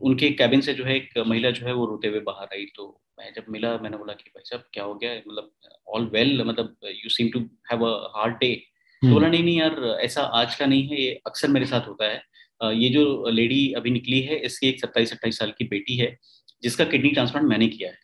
[0.00, 2.86] उनके कैबिन से जो है एक महिला जो है वो रोते हुए बाहर आई। तो
[3.18, 5.14] मैं जब मिला मैंने बोला कि भाई साहब क्या हो गया?
[5.18, 5.50] मतलब
[5.88, 8.54] ऑल वेल मतलब you seem to have a hard day
[9.02, 12.04] तो बोला नहीं नहीं यार ऐसा आज का नहीं है ये अक्सर मेरे साथ होता
[12.04, 16.16] है। ये जो लेडी अभी निकली है इसकी एक सत्ताईस अट्ठाईस साल की बेटी है
[16.62, 17.98] जिसका किडनी ट्रांसप्लांट मैंने किया है।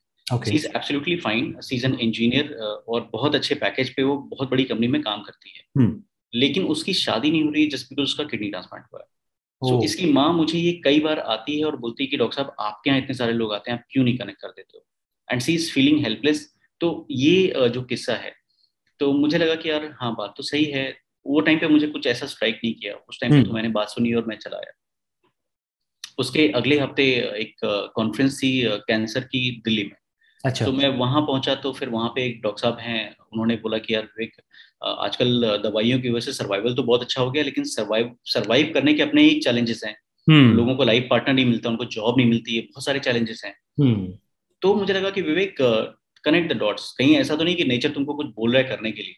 [0.54, 2.52] Is absolutely fine season engineer
[2.88, 5.94] और बहुत अच्छे पैकेज पे वो बहुत बड़ी कंपनी में काम करती है। hmm.
[6.32, 9.06] लेकिन उसकी शादी नहीं हो रही जस्ट बिकॉज़ उसका किडनी ट्रांसप्लांट हुआ है।
[9.62, 12.36] सो so, इसकी माँ मुझे ये कई बार आती है और बोलती है कि डॉक्टर
[12.36, 14.84] साहब आपके यहाँ इतने सारे लोग आते हैं आप क्यों नहीं कनेक्ट कर देते हो
[15.28, 18.32] and she is feeling helpless तो ये जो किस्सा है
[19.00, 22.06] तो मुझे लगा कि यार हाँ बात तो सही है। वो टाइम पे मुझे कुछ
[22.06, 24.56] ऐसा स्ट्राइक नहीं किया। उस टाइम पे हम्म। तो मैंने बात सुनी और मैं चला
[24.56, 24.72] आया।
[26.18, 27.04] उसके अगले हफ़्ते
[27.40, 27.56] एक
[27.94, 29.96] कॉन्फ्रेंस थी कैंसर की दिल्ली में।
[30.44, 33.78] अच्छा। तो मैं वहाँ पहुँचा तो फिर वहाँ पे एक डॉक्टर साहब हैं उन्होंने बोला
[33.78, 34.36] कि यार विवेक
[34.84, 38.94] आजकल दवाइयों की वजह से सर्वाइवल तो बहुत अच्छा हो गया लेकिन सर्वाइव सर्वाइव करने
[38.94, 42.28] के अपने ही चैलेंजेस हैं। हम्म। लोगों को लाइफ पार्टनर नहीं मिलता उनको जॉब नहीं
[42.28, 44.12] मिलती है बहुत सारे चैलेंजेस हैं। हम्म।
[44.62, 45.56] तो मुझे लगा कि विवेक
[46.24, 48.92] कनेक्ट द डॉट्स कहीं ऐसा तो नहीं कि नेचर तुमको कुछ बोल रहा है करने
[48.92, 49.14] के लिए।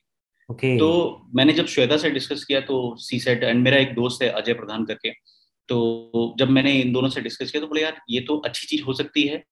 [0.49, 0.79] okay.
[0.79, 4.29] तो मैंने जब श्वेता से डिस्कस किया तो सी सेट एंड मेरा एक दोस्त है
[4.31, 5.11] अजय प्रधान करके
[5.69, 8.83] तो जब मैंने इन दोनों से डिस्कस किया तो बोले यार ये तो अच्छी चीज़
[8.83, 9.45] हो सकती है।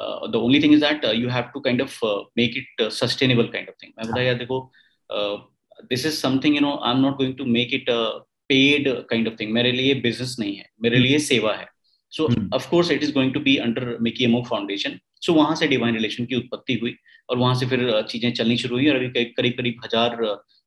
[0.00, 1.98] The only thing is that you have to kind of
[2.38, 4.60] make it sustainable kind of thing मैं बोला यार देखो
[5.90, 8.02] this is something you know I am not going to make it a
[8.48, 11.06] paid kind of thing मेरे लिए business नहीं है। मेरे hmm.
[11.06, 11.66] लिए सेवा है।
[12.12, 15.94] So of course it is going to be under Mickey Amo foundation सो वहाँ से डिवाइन
[15.94, 16.94] रिलेशन की उत्पत्ति हुई
[17.30, 20.16] और वहाँ से फिर चीज़ें चलनी शुरू हुई और अभी करीब करीब हज़ार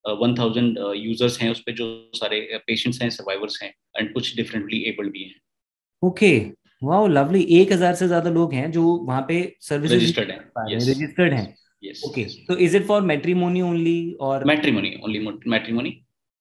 [0.05, 4.79] वन थाउज़ेंड यूज़र्स हैं उस पर जो सारे पेशेंट्स हैं सर्वाइवर्स हैं एंड कुछ डिफरेंटली
[4.89, 5.35] एबल्ड भी हैं।
[6.03, 6.31] ओके
[6.83, 10.39] वाओ लवली एक हज़ार से ज़्यादा लोग हैं जो वहाँ पे सर्विस रजिस्टर्ड हैं।
[10.71, 11.45] रजिस्टर्ड हैं।
[12.07, 15.97] ओके तो is it for matrimony only और matrimony only matrimony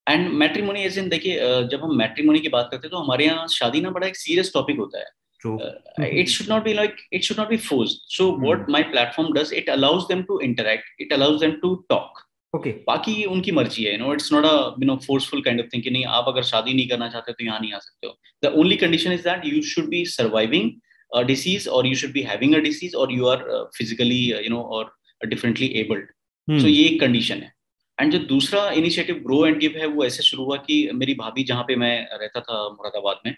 [0.06, 1.38] and matrimony as in देखिए
[1.72, 4.52] जब हम मैट्रिमोनी की बात करते हैं तो हमारे यहाँ शादी ना बड़ा एक सीरियस
[4.54, 5.10] टॉपिक होता है।
[5.44, 8.04] It should not be like it should not be forced.
[8.08, 8.44] So hmm.
[8.44, 10.86] what my platform does it allows them to interact.
[11.04, 12.22] It allows them to talk.
[12.54, 12.72] Okay okay.
[12.86, 16.04] बाकी उनकी मर्ज़ी है no it's not a you know forceful kind of thing नहीं
[16.18, 19.12] आप अगर शादी नहीं करना चाहते तो यहाँ नहीं आ सकते हो। The only condition
[19.12, 20.70] is that you should be surviving
[21.26, 23.44] disease और you should be having a disease और you are
[23.76, 24.92] physically you know और
[25.26, 27.52] डिफरेंटली एबल्ड सो ये एक कंडीशन है.
[28.00, 31.44] एंड जो दूसरा इनिशिएटिव ग्रो एंड गिव है वो ऐसे शुरू हुआ कि मेरी भाभी
[31.44, 33.34] जहाँ पे मैं रहता था मुरादाबाद में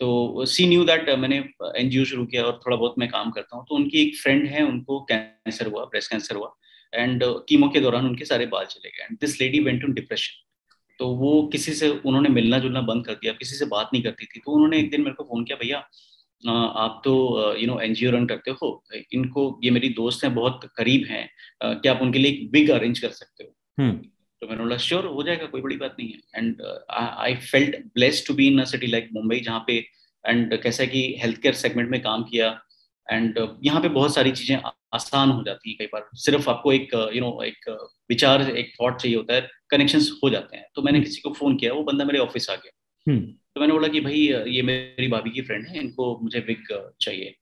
[0.00, 1.36] तो सी न्यू दैट मैंने
[1.76, 4.62] एनजीओ शुरू किया और थोड़ा बहुत मैं काम करता हूँ तो उनकी एक फ्रेंड है
[4.62, 6.54] उनको कैंसर हुआ ब्रेस्ट कैंसर हुआ
[6.94, 9.04] एंड कीमो uh, के दौरान उनके सारे बाल चले गए.
[9.04, 10.40] And this lady went in depression
[10.98, 14.26] तो वो किसी से उन्होंने मिलना जुलना बंद कर दिया किसी से बात नहीं करती
[14.26, 15.88] थी तो उन्होंने एक दिन मेरे को फ़ोन किया भैया
[16.46, 17.12] आप तो
[17.58, 18.70] यू नो एनजीओ रन करते हो
[19.12, 21.28] इनको ये मेरी दोस्त हैं बहुत करीब हैं
[21.62, 23.96] क्या आप उनके लिए एक बिग अरेंज कर सकते हो हम्म।
[24.42, 28.26] तो मैंने बोला श्योर हो जाएगा कोई बड़ी बात नहीं है and I felt blessed
[28.26, 29.78] to be in a city like Mumbai जहाँ पे
[30.24, 32.48] एंड कैसा कि हेल्थ केयर सेगमेंट में काम किया
[33.08, 34.56] एंड uh, यहाँ पे बहुत सारी चीज़ें
[34.94, 38.42] आसान हो जाती है कई बार सिर्फ़ आपको एक यू नो you know, एक विचार
[38.42, 41.56] एक थॉट चाहिए होता है कनेक्शन हो जाते हैं तो मैंने हम्म। किसी को फ़ोन
[41.56, 42.72] किया वो बंदा मेरे ऑफ़िस आ गया
[43.06, 46.72] हम्म। तो मैंने बोला कि भाई ये मेरी भाभी की फ्रेंड है इनको मुझे विग
[47.00, 47.34] चाहिए।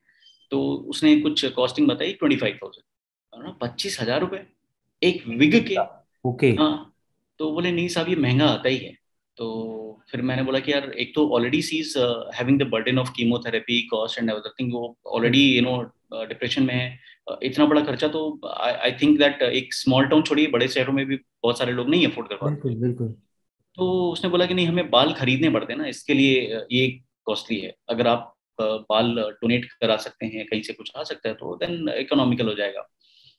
[0.53, 4.40] तो उसने कुछ कॉस्टिंग बताई ट्वेंटी फाइव थाउज़ेंड पच्चीस हज़ार रुपए?
[5.03, 5.77] एक विग के?
[5.77, 6.59] Okay okay.
[6.61, 6.94] हाँ।
[7.40, 8.96] तो बोले नहीं साहब ये महँगा आता ही है।
[9.37, 9.46] तो
[10.11, 11.98] फिर मैंने बोला कि यार एक तो already she is
[12.37, 15.81] having the burden of chemotherapy cost and everything वो ऑलरेडी यू नो
[16.27, 16.98] डिप्रेशन में है।
[17.31, 18.20] Uh, इतना बड़ा खर्चा तो
[18.53, 22.07] आई थिंक दैट एक स्मॉल टाउन छोड़िए बड़े शहरों में भी बहुत सारे लोग नहीं
[22.07, 23.14] अफोर्ड कर पाते बिल्कुल।
[23.78, 26.88] तो उसने बोला कि नहीं, हमें बाल खरीदने पड़ते ना, इसके लिए ये
[27.26, 31.35] कॉस्टली है। अगर आप बाल डोनेट करा सकते हैं, कहीं से कुछ आ सकता है
[31.35, 32.80] तो देन इकोनॉमिकल हो जाएगा।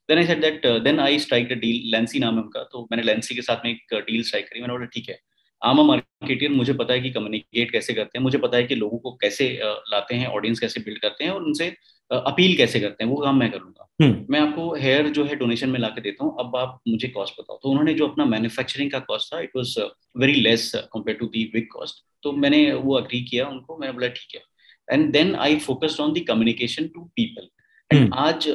[0.09, 3.03] Then I said that then I strike the deal Lency नाम है उनका तो मैंने
[3.03, 5.19] लेंसी के साथ में एक डील स्ट्राइक करी। मैंने बोला, ठीक है,
[5.61, 8.97] आम मार्केटियर मुझे पता है कि कम्युनिकेट कैसे करते हैं, मुझे पता है कि लोगों
[8.99, 11.69] को कैसे लाते हैं ऑडियंस कैसे बिल्ड करते हैं, और उनसे
[12.11, 13.11] अपील कैसे करते हैं?
[13.11, 16.25] वो काम मैं करूँगा। हम्म। मैं आपको हेयर जो है डोनेशन में ला के देता
[16.25, 19.51] हूँ। अब आप मुझे कॉस्ट बताओ। तो उन्होंने जो अपना मैन्युफैक्चरिंग का कॉस्ट था it
[19.55, 19.79] was
[20.15, 24.07] very less compare to the big cost तो मैंने वो अग्री किया उनको। मैंने बोला
[24.09, 24.41] ठीक है।
[24.87, 27.49] And then I focused on the communication to people
[27.91, 28.45] and आज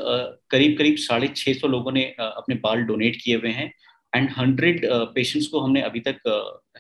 [0.51, 3.73] करीब करीब साढ़े छह सौ लोगों ने अपने बाल डोनेट किए हुए हैं।
[4.13, 6.21] एंड हंड्रेड पेशेंट्स को हमने अभी तक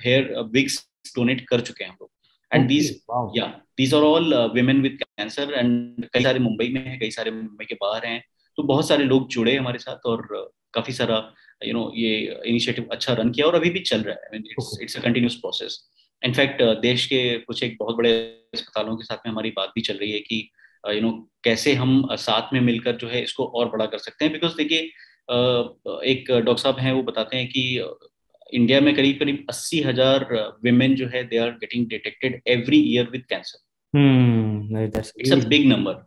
[0.04, 0.78] हेयर विग्स
[1.16, 2.10] डोनेट कर चुके हैं हम लोग।
[2.52, 2.90] एंड दीज
[3.36, 3.46] या
[3.78, 7.64] these are all women with cancer and कई सारे मुंबई में हैं कई सारे मुंबई
[7.64, 8.22] के बाहर हैं।
[8.58, 10.26] तो बहुत सारे लोग जुड़े हमारे साथ और
[10.74, 11.16] काफ़ी सारा
[11.64, 14.96] यू नो ये इनिशिएटिव अच्छा रन किया और अभी भी चल रहा है। It's it's
[14.96, 15.78] a continuous process
[16.22, 18.12] in fact देश के कुछ एक बहुत बड़े
[18.54, 20.48] अस्पतालों के साथ में हमारी बात भी चल रही है कि
[20.84, 21.10] यू नो
[21.44, 24.78] कैसे हम साथ में मिलकर जो है इसको और बड़ा कर सकते हैं। बिकॉज़ देखिए
[26.12, 27.62] एक डॉक्टर साहब हैं वो बताते हैं कि
[28.52, 30.26] इंडिया में करीब करीब अस्सी हज़ार
[30.64, 33.58] विमेन जो है they are getting detected every year with cancer
[35.20, 36.06] it's a big number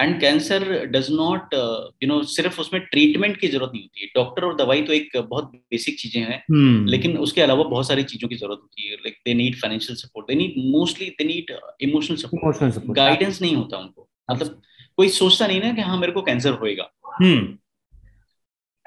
[0.00, 1.54] and cancer does not
[2.02, 5.16] you know सिर्फ़ उसमें ट्रीटमेंट की ज़रूरत नहीं होती है। डॉक्टर और दवाई तो एक
[5.18, 6.88] बहुत बेसिक चीज़ें हैं hmm.
[6.90, 10.26] लेकिन उसके अलावा बहुत सारी चीज़ों की ज़रूरत होती है। Like they need financial support
[10.28, 14.60] they need mostly they need emotional support guidance नहीं होता उनको। मतलब
[14.96, 16.90] कोई सोचता नहीं ना कि हाँ मेरे को कैंसर होएगा।
[17.22, 17.44] hmm.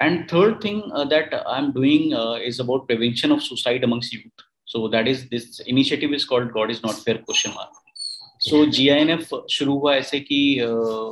[0.00, 4.44] And third thing uh, that i'm doing uh, is about prevention of suicide amongst youth.
[4.68, 7.72] So that is this initiative is called God is not fair question mark
[8.46, 11.10] so G I N F शुरू हुआ ऐसे कि uh,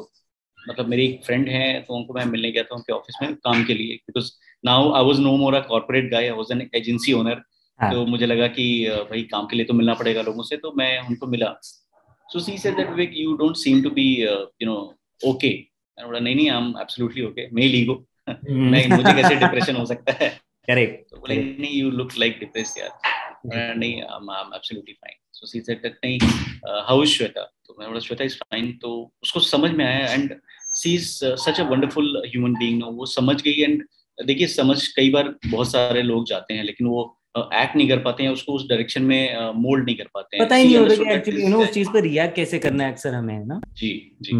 [0.69, 3.65] मतलब मेरी एक friend है तो उनको मैं मिलने गया था उनके ऑफ़िस में काम
[3.65, 4.31] के लिए। Because
[4.65, 7.43] now I was no more a corporate guy I was an agency owner
[7.79, 8.67] तो मुझे लगा कि
[9.11, 11.53] भाई काम के लिए तो मिलना पड़ेगा लोगों से तो मैं उनको मिला।
[12.33, 14.77] So she said that Vik you don't seem to be you know
[15.31, 15.53] okay
[15.99, 17.95] नहीं नहीं आई एम एब्सोल्युटली ओके मैं लीगो
[18.51, 20.29] नहीं मुझे कैसे डिप्रेशन हो सकता है?
[20.69, 22.91] करेक्ट तो बोले नहीं यू लुक लाइक डिप्रेस यार.
[23.47, 26.19] नहीं I am absolutely fine so she said that नहीं
[26.89, 30.37] हाउ इज़ श्वेता तो मैं बोला श्वेता इज़ फाइन तो उसको समझ में आया and
[30.75, 33.85] she is such a wonderful human being वो समझ गई एंड
[34.19, 38.23] देखिए समझ कई बार बहुत सारे लोग जाते हैं लेकिन वो एक्ट नहीं कर पाते
[38.23, 41.11] हैं उसको उस डायरेक्शन में मोल्ड नहीं कर पाते हैं। पता ही नहीं होता कि
[41.15, 43.61] एक्चुअली यू नो उस चीज़ पर रिएक्ट कैसे करना है अक्सर हमें ना?
[43.79, 43.91] जी
[44.23, 44.33] जी।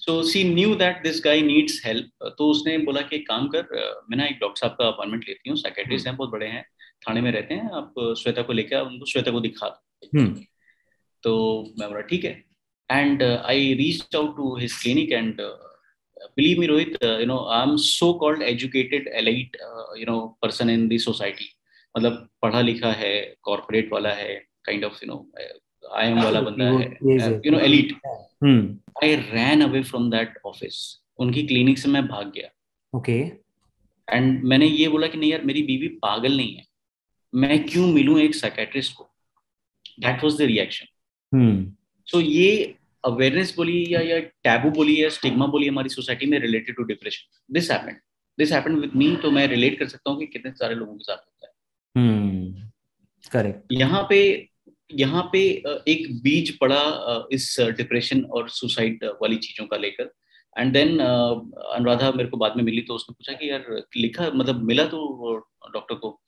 [0.00, 3.66] So she knew that this guy needs help तो उसने बोला कि काम कर
[4.10, 6.64] मैं ना एक डॉक्टर साहब का अपॉइंटमेंट लेती हूँ साइकेट्रिस्ट हैं बहुत बड़े हैं
[7.08, 10.44] थाने में रहते हैं आप श्वेता को लेकर उनको श्वेता को दिखा दो। हम्म।
[11.22, 11.32] तो
[11.78, 12.42] मैं बोला ठीक है।
[12.90, 15.42] And I reach out to his clinic and
[16.38, 20.72] believe me rohit uh, you know i'm so called educated elite uh, you know person
[20.72, 21.46] in the society.
[21.94, 25.26] मतलब पढ़ा लिखा है कॉर्पोरेट वाला है kind of you know
[25.96, 27.94] I am वाला बंदा है you know elite
[29.02, 30.80] I ran away from that office
[31.18, 32.50] उनकी क्लिनिक से मैं भाग गया।
[32.92, 33.38] Okay okay.
[34.08, 36.64] एंड मैंने ये बोला कि नहीं यार मेरी बीवी पागल नहीं है।
[37.32, 39.04] मैं क्यों मिलूं एक साइकेट्रिस्ट को?
[40.00, 40.86] That was the reaction
[42.08, 42.74] so ये
[43.04, 47.54] अवेयरनेस बोली या या टैबू बोलिए या स्टिग्मा बोली हमारी सोसाइटी में related to depression
[47.54, 47.96] this happened
[48.38, 51.04] this happened with me तो मैं रिलेट कर सकता हूँ कि कितने सारे लोगों के
[51.04, 51.49] साथ होता है।
[51.96, 54.48] करेक्ट hmm, यहाँ पे
[54.90, 55.40] यहाँ पे
[55.88, 56.82] एक बीज पड़ा
[57.32, 60.10] इस डिप्रेशन और सुसाइड वाली चीज़ों का लेकर।
[60.56, 63.64] एंड देन अनुराधा मेरे को बाद में मिली तो उसने पूछा कि यार
[63.96, 65.36] लिखा मतलब मिला तो
[65.74, 66.20] डॉक्टर को?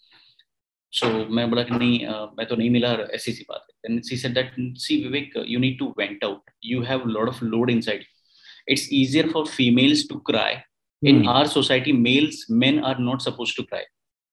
[0.93, 4.01] सो so, मैं बोला कि नहीं uh, मैं तो नहीं मिला ऐसी सी बात है।
[4.01, 7.71] She said that see Vivek you need to vent out you have lot of load
[7.71, 8.05] inside
[8.69, 10.55] it's easier for females to cry
[11.03, 13.85] in our society males men are not suppose to cry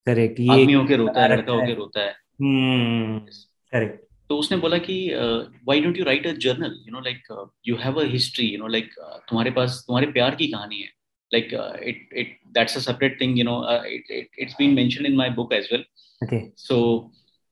[0.09, 2.13] correct ये आदमी होके रोता है लड़का होके रोता है।
[3.73, 7.51] Correct hmm, तो उसने बोला कि why don't you write a journal you know like
[7.67, 10.97] you have a history you know like तुम्हारे पास तुम्हारे प्यार की कहानी है।
[11.31, 14.71] Like uh, it it that's a separate thing you know uh, it, it it's been
[14.77, 15.83] mentioned in my book as well.
[16.21, 16.39] Okay.
[16.61, 16.77] So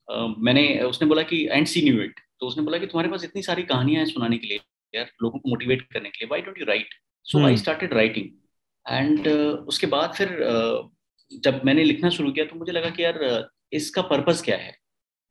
[0.08, 3.24] uh, मैंने उसने बोला कि एंड सी न्यू इट तो उसने बोला कि तुम्हारे पास
[3.24, 4.60] इतनी सारी कहानियाँ हैं सुनाने के लिए
[4.94, 6.96] यार लोगों को मोटिवेट करने के लिए। Why don't you write
[7.32, 8.28] so I started writing
[8.86, 9.28] and
[9.74, 10.82] उसके बाद फिर uh,
[11.34, 14.78] जब मैंने लिखना शुरू किया तो मुझे लगा कि यार इसका पर्पस क्या है?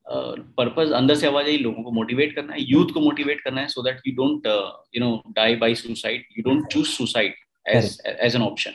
[0.09, 3.61] पर्पस uh, अंदर से आवाज़ आई लोगों को मोटिवेट करना है यूथ को मोटिवेट करना
[3.61, 4.47] है so that you don't
[4.95, 7.33] you know die by suicide you don't choose suicide
[7.69, 8.71] as as an option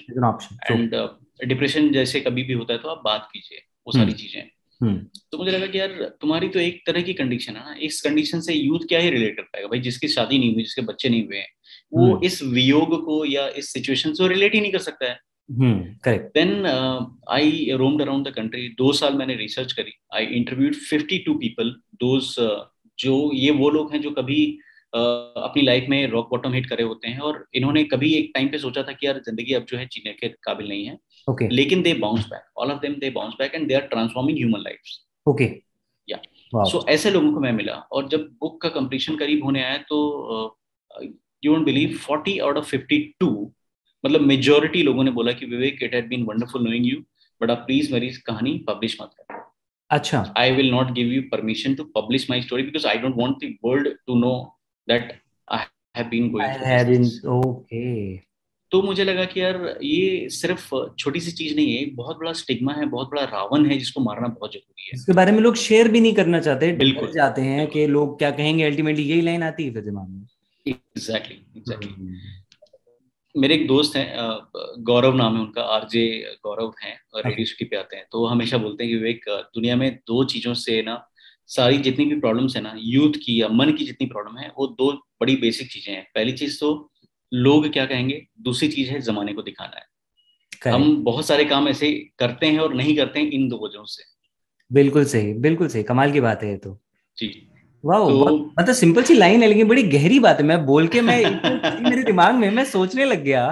[0.70, 1.08] and
[1.48, 4.20] depression जैसे कभी भी होता है तो आप बात कीजिए वो सारी hmm.
[4.20, 4.50] चीज़ें।
[4.82, 5.18] hmm.
[5.32, 8.40] तो मुझे लगा कि यार तुम्हारी तो एक तरह की कंडीशन है ना इस कंडीशन
[8.40, 9.68] से यूथ क्या ही रिलेट कर पाएगा?
[9.68, 11.48] भाई जिसकी शादी नहीं हुई जिसके बच्चे नहीं हुए हैं
[11.92, 12.24] वो hmm.
[12.24, 15.18] इस वियोग को या इस सिचुएशन से रिलेट ही नहीं कर सकता है।
[16.36, 16.66] Then
[17.30, 19.92] I roamed around the country दो साल मैंने रिसर्च करी.
[20.14, 22.34] I interviewed fifty two people those
[22.98, 24.44] जो ये वो लोग हैं जो कभी
[24.92, 28.58] अपनी लाइफ में रॉक बॉटम हिट करे होते हैं और इन्होंने कभी एक टाइम पे
[28.58, 30.98] सोचा था कि यार ज़िंदगी अब जो है जीने के काबिल नहीं है।
[31.30, 31.50] Okay.
[31.52, 34.60] लेकिन they bounce back all of them they bounce back and they are transforming human
[34.60, 34.78] life
[35.28, 35.44] okay
[36.08, 36.18] या
[36.54, 40.58] सो ऐसे लोगों को मैं मिला और जब बुक का कंप्लीशन करीब होने आया तो
[41.44, 43.52] you don't believe 40 out of 52
[44.04, 47.00] मतलब मेजोरिटी लोगों ने बोला कि Vivek it had been wonderful knowing you
[47.40, 49.40] but आप प्लीज़ मेरी कहानी पब्लिश मत कर।
[49.90, 53.44] अच्छा। I will not give you permission to publish my story because I don't want
[53.44, 54.34] the world to know
[54.88, 55.10] that
[55.48, 55.58] I
[55.94, 58.20] have been going I have been okay.
[58.72, 60.64] तो मुझे लगा कि यार ये सिर्फ़
[60.98, 64.28] छोटी सी चीज़ नहीं है बहुत बड़ा स्टिग्मा है बहुत बड़ा रावण है जिसको मारना
[64.28, 67.66] बहुत ज़रूरी है। इसके बारे में लोग शेयर भी नहीं करना चाहते बिल्कुल। जाते हैं
[67.70, 70.26] कि लोग क्या कहेंगे अल्टीमेटली यही लाइन आती है फिर दिमाग में।
[70.66, 71.90] एग्जैक्टली एग्जैक्टली
[73.34, 74.06] मेरे एक दोस्त हैं
[74.84, 76.02] गौरव नाम है उनका आरजे
[76.44, 79.76] गौरव हैं रेडियो सिटी पे आते हैं। तो वो हमेशा बोलते हैं कि विवेक दुनिया
[79.76, 80.96] में दो चीज़ों से ना
[81.46, 84.66] सारी जितनी भी प्रॉब्लम्स है ना यूथ की या मन की जितनी प्रॉब्लम है वो
[84.66, 86.90] दो बड़ी बेसिक चीज़ें हैं। पहली चीज़ तो
[87.32, 88.26] लोग क्या कहेंगे?
[88.40, 92.74] दूसरी चीज़ है जमाने को दिखाना है। हम बहुत सारे काम ऐसे करते हैं और
[92.74, 94.04] नहीं करते हैं इन दो वजहों से।
[94.70, 96.78] बिल्कुल सही बिल्कुल सही कमाल की बात है ये तो।
[97.16, 97.51] जी।
[97.84, 101.00] वाह तो, मतलब सिंपल सी लाइन है लेकिन बड़ी गहरी बात है। मैं बोल के
[101.00, 101.18] मैं
[101.90, 103.46] मेरे दिमाग में मैं सोचने लग गया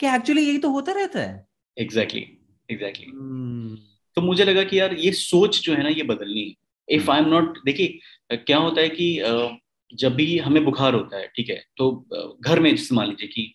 [0.00, 3.28] कि एक्चुअली यही तो होता रहता है। Exactly exactly, exactly exactly.
[3.66, 3.76] hmm.
[4.16, 6.54] तो मुझे लगा कि यार ये सोच जो है ना ये बदलनी है।
[6.88, 7.98] इफ़ आई एम नॉट देखिए
[8.32, 9.08] क्या होता है कि
[9.94, 12.06] जब भी हमें बुखार होता है ठीक है तो
[12.40, 13.54] घर में मान लीजिए कि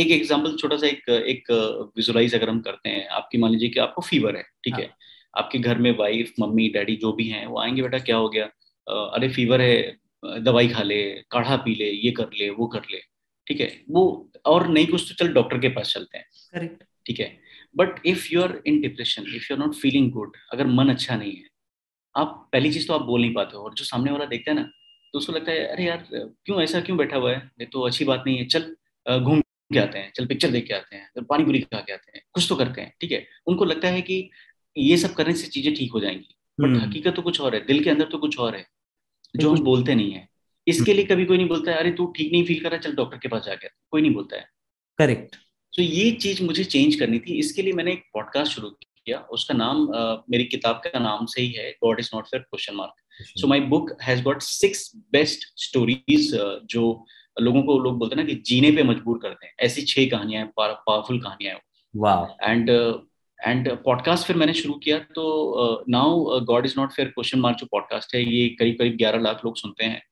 [0.00, 1.50] एक एग्ज़ाम्पल छोटा सा एक एक
[1.96, 4.90] विजुलाइज अगर हम करते हैं आपकी मान लीजिए कि आपको फीवर है ठीक है।
[5.36, 8.48] आपके घर में वाइफ मम्मी डैडी जो भी हैं वो आएँगे बेटा क्या हो गया?
[8.88, 12.98] अरे फीवर है दवाई खा ले काढ़ा पी ले ये कर ले वो कर ले
[13.46, 13.66] ठीक है?
[13.90, 17.28] वो और नहीं कुछ तो चल डॉक्टर के पास चलते हैं। करेक्ट ठीक है?
[17.76, 21.16] But if you are in depression if you are not feeling good अगर मन अच्छा
[21.16, 21.46] नहीं है
[22.14, 24.56] आप पहली चीज़ तो आप बोल नहीं पाते हो और जो सामने वाला देखता है
[24.56, 24.62] ना
[25.14, 27.50] तो उसको लगता है अरे यार क्यों ऐसा क्यों बैठा हुआ है?
[27.60, 28.74] ये तो अच्छी बात नहीं है चल
[29.06, 32.12] घूम के आते हैं चल पिक्चर देख के आते हैं पानी पूरी खा के आते
[32.16, 33.26] हैं कुछ तो करते हैं ठीक है?
[33.46, 34.28] उनको लगता है कि
[34.76, 37.60] ये सब करने से चीज़ें ठीक हो जाएँगी। But hmm. हकीकत तो कुछ और है
[37.66, 38.64] दिल के अंदर तो कुछ और है।
[39.34, 40.26] जो हम बोलते नहीं है।
[40.66, 42.94] इसके लिए कभी कोई नहीं बोलता है अरे तू ठीक नहीं फील कर रहा चल
[42.94, 44.48] डॉक्टर के पास जाके। कोई नहीं बोलता है।
[44.98, 45.36] करेक्ट
[45.72, 49.54] तो ये चीज़ मुझे चेंज करनी थी। इसके लिए मैंने एक पॉडकास्ट शुरू किया। उसका
[49.54, 52.94] नाम uh, मेरी किताब का नाम से ही है God is not fair question mark
[53.36, 56.30] so my book has got six best stories
[56.70, 56.82] जो
[57.36, 60.42] लोगों को लोग बोलते हैं ना कि जीने पे मजबूर करते हैं। ऐसी छह कहानियाँ
[60.42, 61.60] हैं पावरफुल कहानियाँ हैं
[62.42, 62.70] एंड
[63.46, 67.66] एंड पॉडकास्ट फिर मैंने शुरू किया तो now God is not fair question mark जो
[67.66, 70.02] पॉडकास्ट है ये करीब करीब ग्यारह लाख लोग सुनते हैं।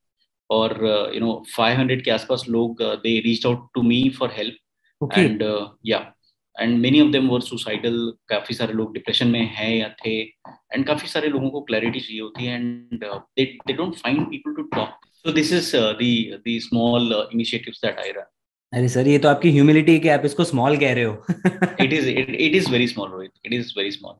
[0.50, 0.72] और
[1.14, 5.42] यू नो फाइव हंड्रेड के आसपास लोग they reach out to me for help and
[5.86, 6.12] या
[6.60, 10.86] and many of them were suicidal काफ़ी सारे लोग डिप्रेशन में हैं या थे। एंड
[10.86, 13.04] काफ़ी सारे लोगों को क्लैरिटी चाहिए होती है। And
[13.38, 18.32] they don't find people to talk so this is the small initiatives that I run
[18.72, 21.24] अरे सर ये तो आपकी ह्यूमिलिटी कि आप इसको स्मॉल कह रहे हो।
[21.80, 24.14] It is it is very small Rohit it is very small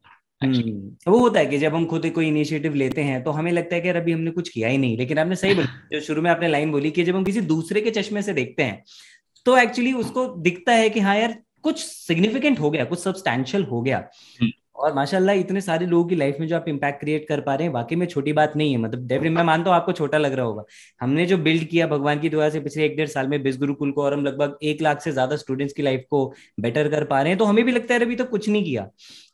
[1.09, 3.81] वो होता है कि जब हम खुद कोई इनिशिएटिव लेते हैं तो हमें लगता है
[3.81, 6.49] कि अभी हमने कुछ किया ही नहीं। लेकिन आपने सही बोला जो शुरू में आपने
[6.49, 8.83] लाइन बोली कि जब हम किसी दूसरे के चश्मे से देखते हैं
[9.45, 13.83] तो एक्चुअली उसको दिखता है कि हाँ यार कुछ सिग्निफिकेंट हो गया कुछ सब्सटैंशियल हो
[13.83, 13.99] गया।
[14.43, 17.55] हम्म। और माशाल्लाह इतने सारे लोगों की लाइफ में जो आप इम्पैक्ट क्रिएट कर पा
[17.55, 20.19] रहे हैं वाकई में छोटी बात नहीं है। मतलब डेफिनेटली मैं मानता हूँ आपको छोटा
[20.19, 20.65] लग रहा होगा।
[21.01, 23.93] हमने जो बिल्ड किया भगवान की दुआ से पिछले एक डेढ़ साल में बिस गुरुकुल
[23.93, 26.25] को और हम लगभग एक लाख से ज़्यादा स्टूडेंट्स की लाइफ को
[26.61, 28.89] बेटर कर पा रहे हैं तो हमें भी लगता है अभी तो कुछ नहीं किया।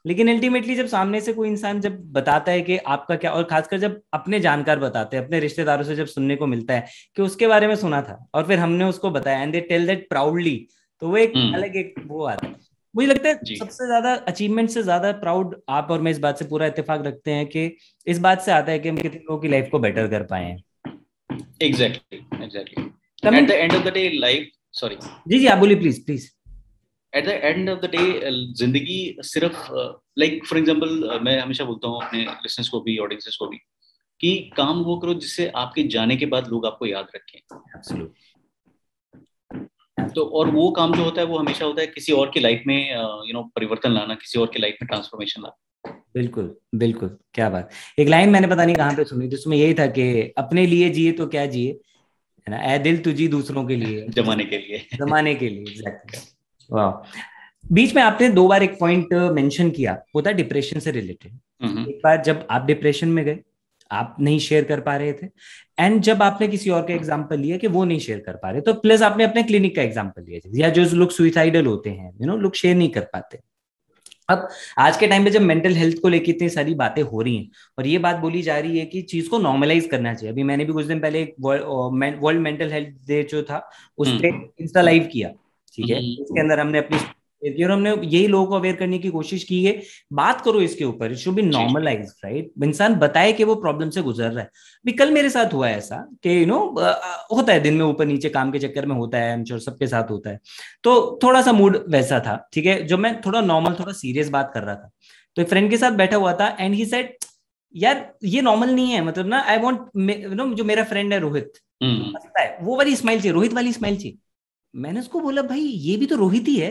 [0.07, 3.79] लेकिन अल्टीमेटली जब सामने से कोई इंसान जब बताता है कि आपका क्या और खासकर
[3.79, 7.47] जब अपने जानकार बताते हैं अपने रिश्तेदारों से जब सुनने को मिलता है कि उसके
[7.47, 10.57] बारे में सुना था और फिर हमने उसको बताया and they tell that proudly
[11.03, 12.55] तो वो एक हम्म। अलग एक वो आता है।
[12.95, 16.45] मुझे लगता है सबसे ज़्यादा अचीवमेंट से ज़्यादा प्राउड आप और मैं इस बात से
[16.45, 17.65] पूरा इत्तेफाक रखते हैं कि
[18.07, 20.45] इस बात से आता है कि हम कितने लोगों की लाइफ को बेटर कर पाए
[20.45, 20.57] हैं।
[21.63, 22.85] Exactly exactly
[23.37, 24.97] at the end of the day life sorry
[25.29, 26.29] जी जी आप बोलिए please please
[27.13, 29.71] at the end of the day ज़िंदगी सिर्फ़
[30.19, 33.57] लाइक फॉर एग्जांपल मैं हमेशा बोलता हूँ अपने लिसनर्स को भी ऑडियंसेस को भी
[34.21, 38.32] कि काम वो करो जिससे आपके जाने के बाद लोग आपको याद रखें। एब्सोल्युटली
[40.09, 42.63] तो और वो काम जो होता है वो हमेशा होता है किसी और की लाइफ
[42.67, 42.91] में
[43.27, 45.59] यू नो परिवर्तन लाना किसी और की लाइफ में ट्रांसफॉर्मेशन लाना।
[46.15, 49.75] बिल्कुल बिल्कुल क्या बात। एक लाइन मैंने पता नहीं कहाँ पे सुनी थी उसमें यही
[49.75, 51.81] था कि अपने लिए जिए तो क्या जिए
[52.47, 52.75] है ना?
[52.75, 56.21] ए दिल तुझी दूसरों के लिए। जमाने के लिए। जमाने के लिए एग्जैक्टली
[56.71, 56.91] वाह।
[57.73, 61.33] बीच में आपने दो बार एक पॉइंट मेंशन किया वो था डिप्रेशन से रिलेटेड
[61.89, 63.39] एक बार जब आप डिप्रेशन में गए
[63.93, 65.27] आप नहीं शेयर कर पा रहे थे।
[65.79, 68.61] एंड जब आपने किसी और का एग्ज़ाम्पल लिया कि वो नहीं शेयर कर पा रहे
[68.61, 72.27] तो प्लस आपने अपने क्लिनिक का एग्ज़ाम्पल लिया या जो लोग सुइसाइडल होते हैं यू
[72.27, 73.39] नो लोग शेयर नहीं कर पाते।
[74.29, 77.37] अब आज के टाइम पे जब मेंटल हेल्थ को लेकर इतनी सारी बातें हो रही
[77.37, 80.43] हैं और ये बात बोली जा रही है कि चीज़ को नॉर्मलाइज करना चाहिए। अभी
[80.43, 83.59] मैंने भी कुछ दिन पहले एक वर्ल्ड मेंटल हेल्थ डे जो था
[83.99, 84.27] उस पर
[84.61, 85.97] इंस्टा लाइव किया ठीक है?
[85.97, 86.99] हम्म। उसके अंदर हमने अपनी
[87.43, 89.73] और हमने यही लोगों को अवेयर करने की कोशिश की है
[90.13, 94.03] बात करो इसके ऊपर it should be normalise right इंसान बताए कि वो प्रॉब्लम से
[94.03, 96.59] गुजर रहा है। अभी कल मेरे साथ हुआ है ऐसा कि यू नो
[97.33, 100.11] होता है दिन में ऊपर नीचे काम के चक्कर में होता है श्योर सबके साथ
[100.11, 100.41] होता है।
[100.85, 102.83] तो थोड़ा सा मूड वैसा था ठीक है?
[102.83, 104.91] जो मैं थोड़ा नॉर्मल थोड़ा सीरियस बात कर रहा था
[105.37, 107.25] तो एक फ्रेंड के साथ बैठा हुआ था एंड ही सेट
[107.75, 109.81] यार ये नॉर्मल नहीं है मतलब ना आई वॉन्ट
[110.35, 111.53] नो जो मेरा फ्रेंड है रोहित
[111.83, 114.17] हम्म। है वो वाली स्माइल चाहिए रोहित वाली स्माइल चाहिए।
[114.75, 116.71] मैंने उसको बोला भाई ये भी तो रोहित ही। है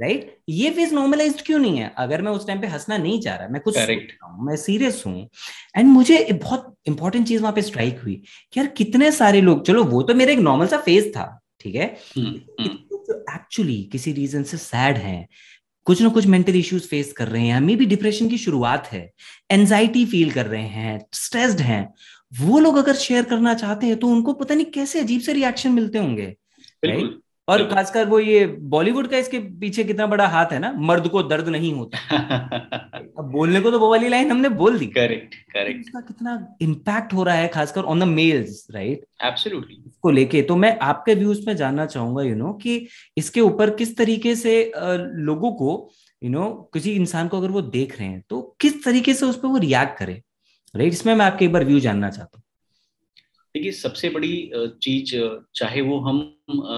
[0.00, 0.28] राइट right?
[0.48, 1.92] ये फेस नॉर्मलाइज क्यों नहीं है?
[1.98, 3.76] अगर मैं उस टाइम पे हंसना नहीं चाह रहा मैं कुछ
[4.42, 5.28] मैं सीरियस हूँ।
[5.76, 8.14] एंड मुझे बहुत इंपॉर्टेंट चीज़ वहाँ पे स्ट्राइक हुई
[8.52, 11.26] कि यार कितने सारे लोग चलो वो तो मेरा एक नॉर्मल सा फेस था
[11.60, 11.84] ठीक है?
[11.84, 15.26] Actually hmm, hmm. किसी रीजन से सैड है
[15.84, 19.10] कुछ ना कुछ मेंटल इश्यूज़ फेस कर रहे हैं मे भी डिप्रेशन की शुरुआत है
[19.50, 21.88] एंजाइटी फील कर रहे हैं स्ट्रेस्ड हैं
[22.32, 25.72] वो लोग अगर शेयर करना चाहते हैं तो उनको पता नहीं कैसे अजीब से रिएक्शन
[25.72, 26.36] मिलते होंगे।
[27.48, 31.22] और खासकर वो ये बॉलीवुड का इसके पीछे कितना बड़ा हाथ है ना मर्द को
[31.22, 31.98] दर्द नहीं होता।
[33.18, 37.12] अब बोलने को तो वो वाली लाइन हमने बोल दी। Correct correct. इसका कितना इम्पैक्ट
[37.12, 41.46] हो रहा है खासकर on the males right absolutely को लेके। तो मैं आपके व्यूज़
[41.46, 45.90] में जानना चाहूँगा यू you नो know, कि इसके ऊपर किस तरीके से लोगों को
[46.22, 49.14] यू you नो know, किसी इंसान को अगर वो देख रहे हैं तो किस तरीके
[49.14, 50.22] से उस पर वो रिएक्ट करे?
[50.76, 52.42] राइट इसमें मैं आपके एक बार व्यू जानना चाहता हूँ।
[53.54, 54.50] देखिए सबसे बड़ी
[54.82, 55.14] चीज़
[55.54, 56.18] चाहे वो हम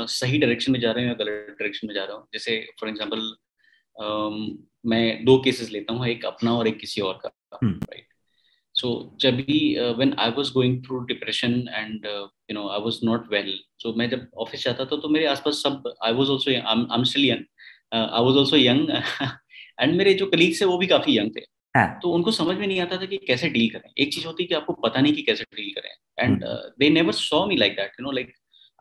[0.09, 2.89] सही डायरेक्शन में जा रहे हैं या गलत डायरेक्शन में जा रहे हो जैसे फॉर
[2.89, 3.37] एग्ज़ाम्पल
[4.87, 7.31] मैं दो केसेस लेता हूँ एक अपना और एक किसी और का
[7.65, 8.07] राइट
[8.75, 9.59] सो जब भी
[9.97, 14.09] when I was going through depression and you know I was not well so मैं
[14.11, 17.45] जब ऑफ़िस जाता था तो मेरे आसपास सब I was also I am still young
[17.95, 18.91] I was also young
[19.81, 21.41] and मेरे जो कलीग्स थे वो भी काफ़ी यंग थे।
[21.77, 21.99] हाँ.
[22.03, 24.47] तो उनको समझ में नहीं आता था कि कैसे डील करें। एक चीज़ होती है
[24.47, 25.91] कि आपको पता नहीं कि कैसे डील करें।
[26.25, 26.45] And
[26.79, 28.33] they never saw me like that you know like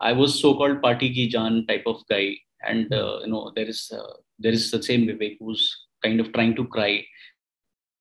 [0.02, 2.24] I was so called party की जान type of guy
[2.64, 3.88] and you know there is
[4.42, 5.70] there is the same Vivek who's
[6.02, 7.02] kind of trying to cry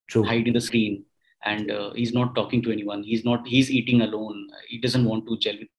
[0.09, 0.93] hide in the screen.
[1.41, 3.03] And uh, he's not talking to anyone.
[3.03, 4.39] He's not he's eating alone.
[4.69, 5.69] He doesn't want to gel with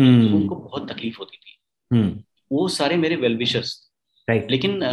[0.00, 0.30] hmm.
[0.30, 1.52] तो उनको बहुत तकलीफ़ होती थी।
[1.94, 2.24] Hmm.
[2.52, 3.92] वो सारे मेरे well wishers
[4.28, 4.84] right लेकिन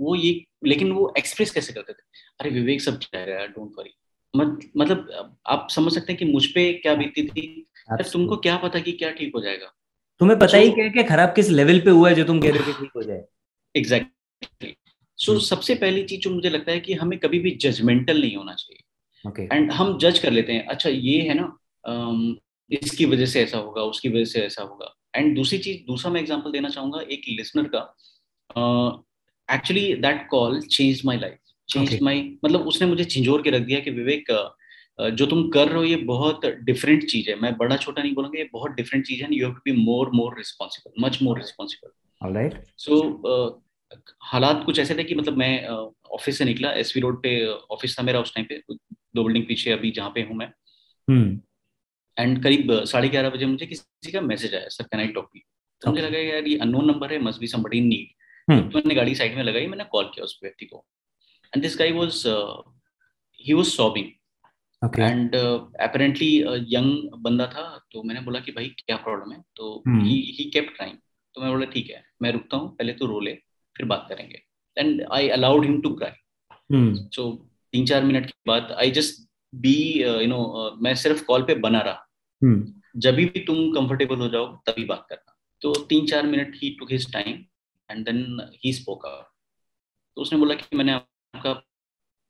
[0.00, 2.02] वो ये लेकिन वो एक्सप्रेस कैसे करते थे?
[2.40, 3.94] अरे विवेक सब जाएगा डोंट वरी
[4.34, 7.44] मतलब आप समझ सकते हैं कि मुझ पे क्या बीती थी।
[7.90, 9.66] यार तुमको क्या पता कि क्या ठीक हो जाएगा?
[10.20, 12.62] तुम्हें पता ही क्या कि खराब किस लेवल पे हुआ है जो तुम कह रहे
[12.62, 13.24] हो ठीक हो जाए।
[13.74, 14.74] एग्जैक्टली
[15.18, 18.54] सो सबसे पहली चीज़ जो मुझे लगता है कि हमें कभी भी जजमेंटल नहीं होना
[18.54, 19.72] चाहिए। एंड.
[19.72, 21.46] हम जज कर लेते हैं अच्छा ये है ना
[21.84, 22.34] um,
[22.70, 26.20] इसकी वजह से ऐसा होगा उसकी वजह से ऐसा होगा। एंड दूसरी चीज़ दूसरा मैं
[26.20, 27.82] एग्जांपल देना चाहूँगा एक लिसनर का।
[29.48, 33.80] Actually that call change my life change my मतलब उसने मुझे झिझोर के रख दिया
[33.80, 34.30] कि विवेक
[35.00, 38.38] जो तुम कर रहे हो ये बहुत डिफरेंट चीज़ है। मैं बड़ा छोटा नहीं बोलूँगा
[38.38, 41.90] ये बहुत डिफरेंट चीज़ है you have to be more more responsible much more responsible
[42.78, 43.62] so
[44.22, 45.66] हालात कुछ ऐसे थे कि मतलब मैं
[46.10, 48.62] ऑफ़िस से निकला एसवी रोड पे ऑफ़िस था मेरा उस टाइम पे
[49.16, 50.46] दो बिल्डिंग पीछे अभी जहाँ पे हूँ मैं।
[51.08, 52.44] And hmm.
[52.44, 55.30] करीब साढ़े ग्यारह बजे मुझे किसी का मैसेज आया सर कैन आई टॉक
[55.82, 58.06] तो मुझे लगा यार ये अननोन नंबर है must be somebody in need.
[58.50, 60.84] तो मैंने गाड़ी साइड में लगाई मैंने कॉल किया उस व्यक्ति को।
[61.54, 62.22] And this guy was
[63.44, 64.06] he was sobbing
[65.00, 66.42] and apparently
[66.74, 70.76] young बंदा था तो मैंने बोला कि भाई क्या प्रॉब्लम है तो ही ही केप्ट
[70.76, 70.96] क्राइम
[71.34, 73.34] तो मैं बोला ठीक है मैं रुकता हूँ पहले तो रो ले
[73.76, 74.42] फिर बात करेंगे
[74.76, 76.12] and I allowed him to cry
[77.14, 77.30] so
[77.72, 80.40] तीन चार मिनट के बाद I just be you know
[80.82, 82.06] मैं सिर्फ़ कॉल पे बना रहा
[82.42, 82.62] hmm.
[82.96, 86.92] जब भी तुम कंफर्टेबल हो जाओ तभी बात करना तो तीन चार minute he took
[86.92, 87.44] his time
[87.90, 89.06] and then he spoke
[90.16, 90.92] तो उसने बोला कि मैंने
[91.34, 91.52] आपका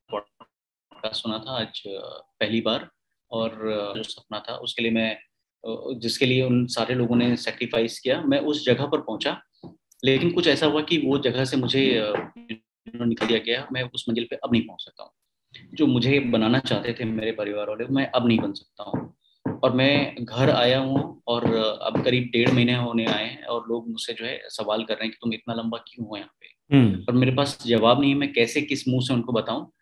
[0.09, 2.89] पॉडकास्ट सुना था आज पहली बार
[3.31, 3.51] और
[3.97, 8.39] जो सपना था उसके लिए मैं जिसके लिए उन सारे लोगों ने सेक्रीफाइस किया, मैं
[8.41, 9.37] उस जगह पर पहुँचा।
[10.05, 11.83] लेकिन कुछ ऐसा हुआ कि वो जगह से मुझे
[12.49, 15.13] निकल दिया गया, मैं उस मंजिल पे अब नहीं पहुँच सकता हूँ।
[15.75, 19.73] जो मुझे बनाना चाहते थे मेरे परिवार वाले, मैं अब नहीं बन सकता हूँ। और
[19.73, 24.13] मैं घर आया हूँ और अब करीब डेढ़ महीने होने आए हैं और लोग मुझसे
[24.13, 27.13] जो है सवाल कर रहे हैं कि तुम इतना लंबा क्यों हो यहाँ पे। और
[27.13, 29.73] मेरे पास जवाब नहीं है मैं कैसे किस मुँह से उनको बताऊँ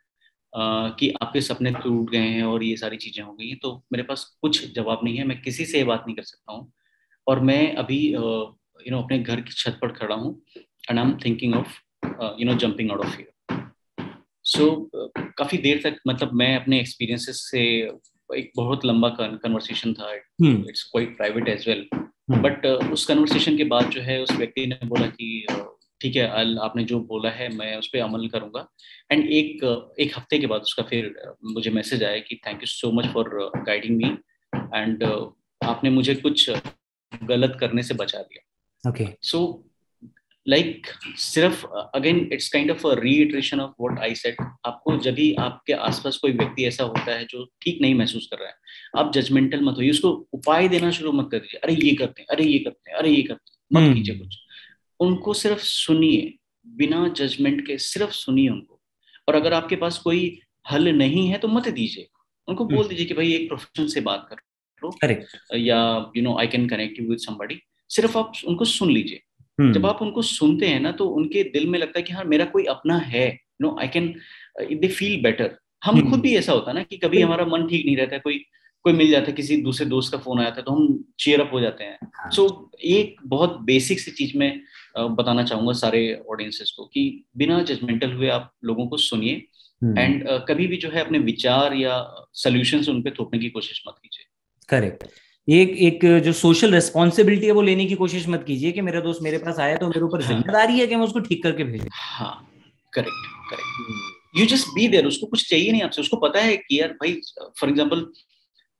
[0.99, 4.03] कि आपके सपने टूट गए हैं और ये सारी चीज़ें हो गई हैं तो मेरे
[4.03, 6.73] पास कुछ जवाब नहीं है मैं किसी से ये बात नहीं कर सकता हूँ।
[7.27, 10.43] और मैं अभी यू नो अपने घर की छत पर खड़ा हूँ
[10.91, 11.79] and I am thinking of
[12.41, 13.33] you know jumping out of here
[14.45, 17.61] so काफ़ी देर तक मतलब मैं अपने एक्सपीरियंसेस से
[18.37, 21.89] एक बहुत लंबा कन्वर्सेशन था it's quite private as well
[22.31, 25.57] but उस कन्वर्सेशन के बाद जो है उस व्यक्ति ने बोला कि uh,
[26.03, 28.67] ठीक है अल आपने जो बोला है मैं उस पर अमल करूँगा।
[29.13, 29.65] एंड एक
[30.01, 33.51] एक हफ़्ते के बाद उसका फिर मुझे मैसेज आया कि thank you so much for
[33.67, 34.17] guiding me
[34.77, 35.05] and
[35.65, 36.51] आपने मुझे कुछ
[37.13, 39.69] गलत करने से बचा दिया। ओके सो
[40.47, 40.87] लाइक
[41.17, 44.37] सिर्फ़ again it's kind of reiteration of what I said
[44.67, 48.39] आपको जब भी आपके आसपास कोई व्यक्ति ऐसा होता है जो ठीक नहीं महसूस कर
[48.39, 51.95] रहा है आप जजमेंटल मत होइए उसको उपाय देना शुरू मत कर दीजिए अरे ये
[51.95, 54.39] करते हैं अरे ये करते हैं अरे ये करते हैं। मत हम्म। कीजिए कुछ।
[55.03, 56.35] उनको सिर्फ़ सुनिए
[56.67, 58.81] बिना जजमेंट के सिर्फ़ सुनिए उनको।
[59.29, 60.41] और अगर आपके पास कोई
[60.73, 62.09] हल नहीं है तो मत दीजिए।
[62.49, 64.91] उनको बोल हम्म। दीजिए कि भाई एक प्रोफेशन से बात करो
[65.57, 69.21] या you know I can connect you with somebody सिर्फ़ आप उनको सुन लीजिए।
[69.61, 72.25] जब हम्म। आप उनको सुनते हैं ना तो उनके दिल में लगता है कि हाँ
[72.25, 74.15] मेरा कोई अपना है। No I can
[74.73, 77.87] they feel better हम खुद भी ऐसा होता है ना कि कभी हमारा मन ठीक
[77.87, 78.45] नहीं रहता कोई
[78.85, 81.51] कोई मिल जाता है किसी दूसरे दोस्त का फ़ोन आया था तो हम चेयर अप
[81.53, 81.99] हो जाते हैं।
[82.31, 84.61] सो हाँ। so, एक बहुत बेसिक सी चीज़ में
[84.99, 90.39] बताना चाहूँगा सारे ऑडियंसेस को कि बिना जजमेंटल हुए आप लोगों को सुनिए एंड हम्म।
[90.39, 94.25] uh, कभी भी जो है अपने विचार या सोल्यूशन उन थोपने की कोशिश मत कीजिए।
[94.69, 95.05] करेक्ट
[95.49, 99.23] एक एक जो सोशल रेस्पॉन्सिबिलिटी है वो लेने की कोशिश मत कीजिए कि मेरा दोस्त
[99.23, 101.89] मेरे पास आया तो मेरे ऊपर हाँ। ज़िम्मेदारी है कि मैं उसको ठीक करके भेजे।
[101.93, 102.49] हाँ
[102.93, 106.81] correct correct you just be there उसको कुछ चाहिए नहीं आपसे उसको पता है कि
[106.81, 107.21] यार भाई
[107.61, 108.07] फॉर एग्जांपल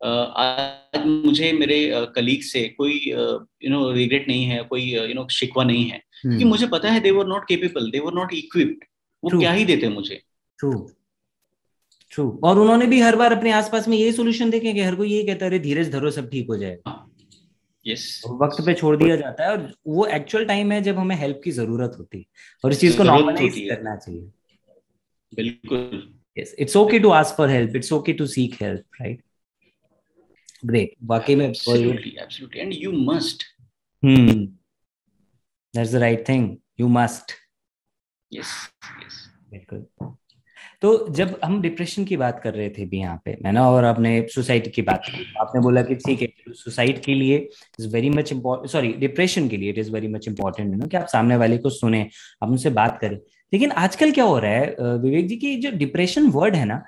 [0.03, 1.77] आज मुझे मेरे
[2.15, 6.31] कलीग से कोई यू नो रिग्रेट नहीं है कोई यू नो शिकवा नहीं है हम्म।
[6.31, 8.85] क्योंकि मुझे पता है they were not capable they were not equipped
[9.23, 10.21] वो क्या ही देते मुझे।
[10.59, 10.73] ट्रू
[12.13, 15.11] ट्रू और उन्होंने भी हर बार अपने आसपास में यही सोल्यूशन देखे कि हर कोई
[15.11, 16.99] ये कहता है धीरज धरो सब ठीक हो जाएगा।
[17.87, 18.03] yes.
[18.41, 21.51] वक्त पे छोड़ दिया जाता है और वो एक्चुअल टाइम है जब हमें हेल्प की
[21.51, 22.25] ज़रूरत होती है
[22.65, 24.31] और इस चीज़ को नॉर्मलाइज करना चाहिए।
[25.33, 26.03] बिल्कुल।
[26.37, 29.19] Yes it's okay to ask for help it's okay to seek help right?
[30.65, 32.61] Great वाकई में absolutely absolutely.
[32.65, 33.45] And you must.
[34.03, 34.43] Hmm.
[35.75, 36.49] That's the right thing.
[36.81, 37.37] You must.
[38.33, 38.57] Yes
[39.03, 39.21] yes.
[39.51, 39.87] बिल्कुल।
[40.83, 43.85] तो जब हम डिप्रेशन की बात कर रहे थे भी यहाँ पे मैं ना और
[43.85, 47.37] आपने सुसाइड की बात की आपने बोला कि ठीक है सुसाइड के लिए
[47.81, 50.97] is very much important sorry depression के लिए it is very much important ना कि
[50.97, 52.03] आप सामने वाले को सुने
[52.43, 53.17] आप उनसे बात करें।
[53.53, 56.83] लेकिन आजकल क्या हो रहा है विवेक जी की जो डिप्रेशन वर्ड है ना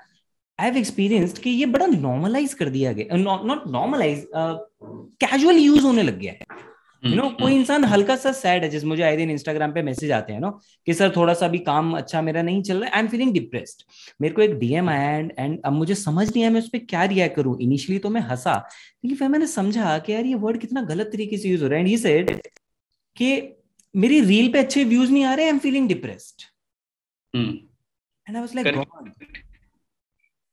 [0.59, 6.03] आई हैव एक्सपीरियंस्ड कि ये बड़ा नॉर्मलाइज कर दिया गया नॉट नॉर्मलाइज कैजुअल यूज़ होने
[6.03, 9.01] लग गया है। यू नो हम्म, कोई हम्म। इंसान हल्का सा सैड है जैसे मुझे
[9.03, 10.49] आए दिन इंस्टाग्राम पे मैसेज आते हैं नो
[10.87, 13.33] कि सर थोड़ा सा भी काम अच्छा मेरा नहीं चल रहा है। आई एम फीलिंग
[13.33, 13.83] डिप्रेस्ड
[14.21, 16.85] मेरे को एक डीएम आया एंड एंड अब मुझे समझ नहीं आया मैं उस पर
[16.89, 20.59] क्या रिएक्ट करूँ। इनिशियली तो मैं हंसा लेकिन फिर मैंने समझा कि यार ये वर्ड
[20.61, 22.31] कितना गलत तरीके से यूज़ हो रहा है। एंड ही सेड
[23.17, 23.31] कि
[23.95, 26.43] मेरी रील पे अच्छे व्यूज़ नहीं आ रहे I am feeling depressed
[27.33, 29.11] and I was like God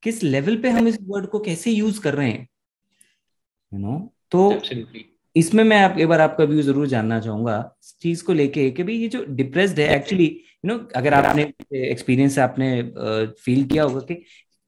[0.02, 2.48] किस लेवल पे हम इस वर्ड को कैसे यूज़ कर रहे हैं?
[3.72, 5.00] यू नो तो Absolutely.
[5.36, 8.82] इसमें मैं आप एक बार आपका व्यू ज़रूर जानना चाहूँगा इस चीज़ को लेके कि
[8.82, 11.42] भाई ये जो डिप्रेस्ड है एक्चुअली यू नो अगर आपने
[11.90, 12.70] एक्सपीरियंस आपने
[13.40, 14.14] फील किया होगा कि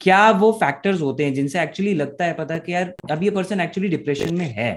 [0.01, 3.61] क्या वो फैक्टर्स होते हैं जिनसे एक्चुअली लगता है पता कि यार अब ये पर्सन
[3.61, 4.73] एक्चुअली डिप्रेशन में है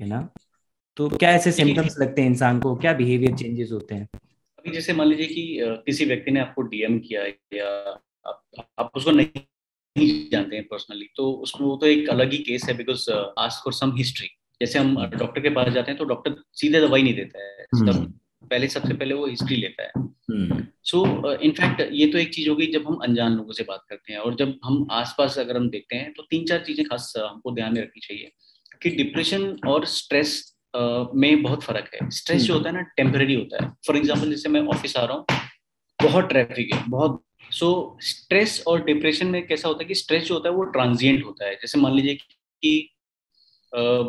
[0.00, 0.28] है ना?
[0.96, 2.74] तो क्या ऐसे सिम्टम्स लगते हैं इंसान को?
[2.76, 4.08] क्या बिहेवियर चेंजेस होते हैं?
[4.58, 7.26] अभी जैसे मान लीजिए कि किसी व्यक्ति ने आपको डीएम किया
[7.56, 8.00] या
[8.78, 9.42] आप, उसको नहीं
[9.96, 13.64] नहीं जानते हैं पर्सनली तो उसमें वो तो एक अलग ही केस है because ask
[13.64, 14.28] for some history
[14.60, 18.04] जैसे हम डॉक्टर के पास जाते हैं तो डॉक्टर सीधे दवाई नहीं देता है हम्म।
[18.50, 20.08] पहले सबसे पहले वो हिस्ट्री लेता है
[20.82, 23.64] सो हम्म। इनफैक्ट uh, ये तो एक चीज़ हो गई जब हम अनजान लोगों से
[23.64, 26.84] बात करते हैं और जब हम आसपास अगर हम देखते हैं तो तीन चार चीज़ें
[26.86, 28.30] खास uh, हमको ध्यान में रखनी चाहिए
[28.82, 30.36] कि डिप्रेशन और स्ट्रेस
[30.74, 33.96] uh, में बहुत फ़र्क है स्ट्रेस जो हम्म। होता है ना टेम्पररी होता है फॉर
[33.96, 35.40] एग्ज़ाम्पल जैसे मैं ऑफ़िस आ रहा हूँ
[35.98, 37.22] बहुत ट्रैफ़िक है बहुत
[37.52, 41.24] सो स्ट्रेस और डिप्रेशन में कैसा होता है कि स्ट्रेस जो होता है वो ट्रांजिएंट
[41.24, 42.90] होता है। जैसे मान लीजिए कि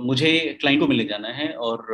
[0.04, 1.88] मुझे क्लाइंट को मिलने जाना है और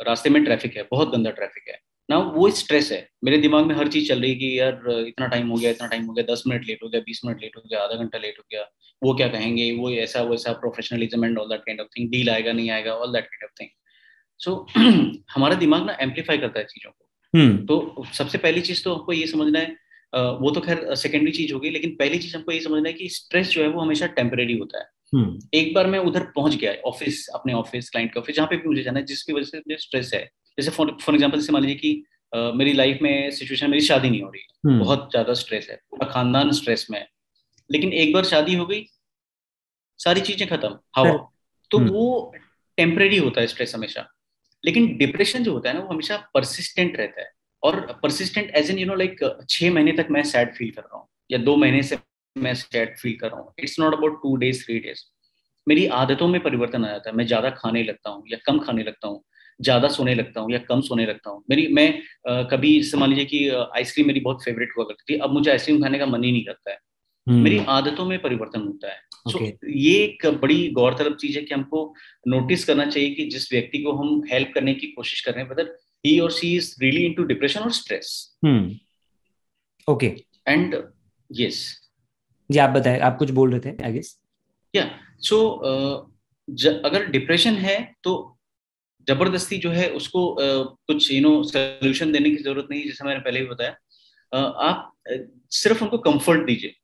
[0.00, 1.78] रास्ते में ट्रैफ़िक है बहुत गंदा ट्रैफ़िक है।
[2.10, 5.26] ना वो स्ट्रेस है। मेरे दिमाग में हर चीज़ चल रही है कि यार इतना
[5.26, 7.56] टाइम हो गया इतना टाइम हो गया दस मिनट लेट हो गया बीस मिनट लेट
[7.56, 8.62] हो गया आधा घंटा लेट हो गया
[9.02, 12.52] वो क्या कहेंगे वो ऐसा वैसा professionalism and all that kind of thing deal आएगा
[12.52, 13.70] नहीं आएगा all that kind of thing
[14.38, 14.66] so
[15.34, 17.66] हमारा दिमाग ना एम्पलीफाई करता है चीज़ों को। hmm.
[17.66, 19.83] तो सबसे पहली चीज़ तो आपको ये समझना है
[20.14, 23.48] वो तो खैर सेकेंडरी चीज़ होगी लेकिन पहली चीज़ हमको ये समझना है कि स्ट्रेस
[23.48, 27.26] जो है वो हमेशा टेम्परेरी होता है। हम्म। एक बार मैं उधर पहुँच गया ऑफ़िस
[27.28, 29.76] अपने ऑफ़िस क्लाइंट के ऑफ़िस जहाँ पे भी मुझे जाना है जिसकी वजह से मुझे
[29.76, 30.24] स्ट्रेस है।
[30.58, 34.22] जैसे फॉर एग्ज़ाम्पल जैसे मान लीजिए कि uh, मेरी लाइफ में सिचुएशन मेरी शादी नहीं
[34.22, 37.08] हो रही। है हम्म। बहुत ज़्यादा स्ट्रेस है पूरा खानदान स्ट्रेस में है।
[37.70, 38.84] लेकिन एक बार शादी हो गई
[39.98, 41.12] सारी चीज़ें खत्म हवा
[41.70, 42.34] तो हम्म। वो
[42.76, 44.08] टेम्परेरी होता है स्ट्रेस हमेशा।
[44.64, 47.30] लेकिन डिप्रेशन जो होता है ना वो हमेशा परसिस्टेंट रहता है।
[47.64, 50.98] और persistent as an you know like छह महीने तक मैं सैड फील कर रहा
[50.98, 51.98] हूँ या दो महीने से
[52.36, 55.02] मैं सैड फील कर रहा हूँ। It's not about two days three days
[55.68, 58.82] मेरी आदतों में परिवर्तन आ जाता है। मैं ज़्यादा खाने लगता हूँ या कम खाने
[58.82, 59.24] लगता हूँ
[59.60, 63.10] ज़्यादा सोने लगता हूँ या कम सोने लगता हूँ। मेरी मैं आ, कभी जैसे मान
[63.10, 66.24] लीजिए कि आइसक्रीम मेरी बहुत फेवरेट हुआ करती थी अब मुझे आइसक्रीम खाने का मन
[66.24, 67.42] ही नहीं करता है। hmm.
[67.42, 69.46] मेरी आदतों में परिवर्तन होता है। Okay.
[69.46, 71.94] so, ये एक बड़ी गौरतलब चीज़ है कि हमको
[72.28, 75.66] नोटिस करना चाहिए कि जिस व्यक्ति को हम हेल्प करने की कोशिश कर रहे हैं
[76.04, 78.38] वेदर ही और she is really into depression और स्ट्रेस
[79.88, 80.06] ओके
[80.48, 80.92] एंड
[81.32, 81.80] यस
[82.50, 84.20] जी आप बताएँ आप कुछ बोल रहे थे आई गेस
[84.76, 85.50] या सो
[86.84, 88.40] अगर डिप्रेशन है तो
[89.10, 93.20] ज़बरदस्ती जो है उसको uh, कुछ यू नो सोल्यूशन देने की ज़रूरत नहीं जैसे मैंने
[93.20, 93.76] पहले भी बताया।
[94.34, 96.74] Uh, आप uh, सिर्फ़ उनको कंफर्ट दीजिए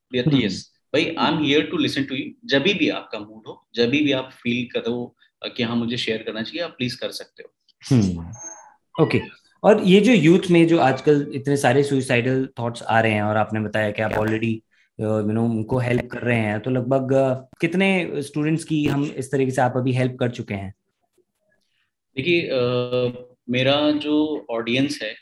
[0.44, 3.90] यस भाई I am here to listen to you जब भी आपका मूड हो जब
[3.90, 5.16] भी आप फील करो
[5.56, 7.54] कि हाँ मुझे शेयर करना चाहिए आप प्लीज़ कर सकते हो।
[9.00, 9.30] Okay okay.
[9.62, 13.36] और ये जो यूथ में जो आजकल इतने सारे सुइसाइडल थॉट्स आ रहे हैं और
[13.36, 14.62] आपने बताया कि आप ऑलरेडी
[15.00, 17.08] यू नो उनको हेल्प कर रहे हैं तो लगभग
[17.60, 20.74] कितने स्टूडेंट्स की हम इस तरीके से आप अभी हेल्प कर चुके हैं?
[22.16, 22.48] देखिए
[23.50, 25.14] मेरा जो ऑडियंस है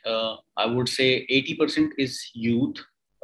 [0.59, 2.73] आई वुड से 80 परसेंट इज़ यूथ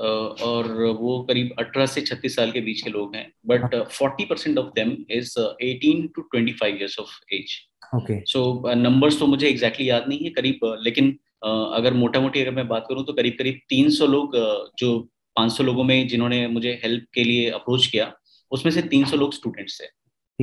[0.00, 4.58] और वो करीब 18 से 36 साल के बीच के लोग हैं but 40 percent
[4.58, 7.56] of them is 18 to 25 years of age
[7.96, 12.20] okay so numbers तो मुझे एग्जैक्टली exactly याद नहीं है करीब लेकिन uh, अगर मोटा
[12.20, 15.08] मोटी अगर मैं बात करूँ तो करीब करीब 300 लोग uh, जो
[15.40, 18.12] 500 लोगों में जिन्होंने मुझे हेल्प के लिए अप्रोच किया
[18.52, 19.86] उसमें से 300 लोग स्टूडेंट्स थे।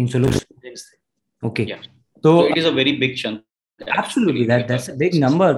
[0.01, 1.65] 300 लोग स्टूडेंट्स थे। ओके
[2.23, 3.43] तो it is a very big chunk
[3.97, 5.53] absolutely that that's a big number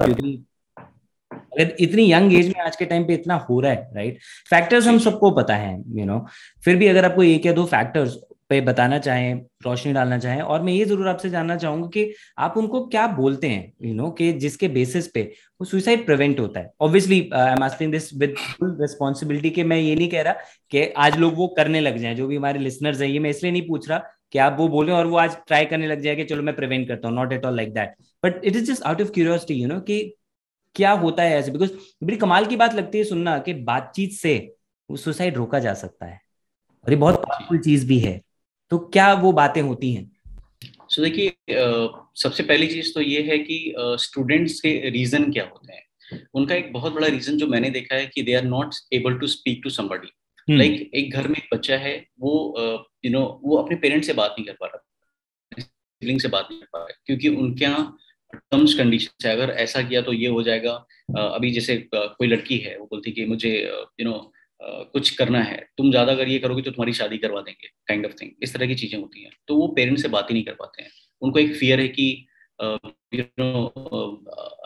[1.58, 4.18] अगर इतनी यंग एज में आज के टाइम पे इतना हो रहा है राइट
[4.50, 6.24] फैक्टर्स हम सबको पता है यू नो
[6.64, 9.34] फिर भी अगर आपको एक या दो फैक्टर्स पे बताना चाहें
[9.64, 13.48] रोशनी डालना चाहें और मैं ये ज़रूर आपसे जानना चाहूँगा कि आप उनको क्या बोलते
[13.48, 15.22] हैं यू you नो know, कि जिसके बेसिस पे
[15.60, 19.76] वो सुसाइड प्रिवेंट होता है। Obviously I am asking this with full responsibility कि मैं
[19.76, 20.32] ये नहीं कह रहा
[20.70, 23.52] कि आज लोग वो करने लग जाएँ जो भी हमारे लिसनर्स हैं ये मैं इसलिए
[23.52, 23.98] नहीं पूछ रहा
[24.32, 26.86] कि आप वो बोले और वो आज ट्राई करने लग जाए कि चलो मैं प्रिवेंट
[26.88, 29.68] करता हूँ not at all like that but it is just out of curiosity you
[29.68, 30.02] know कि
[30.74, 31.50] क्या होता है ऐसे?
[31.50, 31.70] बिकॉज़
[32.04, 34.36] बड़ी कमाल की बात लगती है सुनना कि बातचीत से
[34.90, 36.20] वो सुसाइड रोका जा सकता है।
[36.84, 38.20] और ये बहुत पावरफुल चीज़ भी है।
[38.70, 40.10] तो क्या वो बातें होती हैं?
[40.88, 41.32] सो so, देखिए
[42.16, 45.82] सबसे पहली चीज़ तो ये है कि स्टूडेंट्स के रीजन क्या होते हैं?
[46.34, 49.26] उनका एक बहुत बड़ा रीजन जो मैंने देखा है कि they are not able to
[49.26, 52.32] speak to somebody like एक घर में एक बच्चा है वो
[53.04, 54.78] यू नो वो अपने पेरेंट्स से बात नहीं कर पा रहा
[55.60, 57.96] सिबलिंग से बात नहीं कर पा रहा क्योंकि उनके यहाँ
[58.34, 60.72] टर्म्स कंडीशन है। अगर ऐसा किया तो ये हो जाएगा।
[61.18, 63.52] अभी जैसे कोई लड़की है वो बोलती कि मुझे
[64.00, 64.18] यू नो
[64.60, 68.12] कुछ करना है। तुम ज़्यादा अगर ये करोगे तो तुम्हारी शादी करवा देंगे काइंड ऑफ़
[68.22, 70.54] थिंग इस तरह की चीज़ें होती हैं। तो वो पेरेंट्स से बात ही नहीं कर
[70.54, 70.90] पाते हैं।
[71.22, 72.06] उनको एक फियर है कि
[73.14, 73.66] यू नो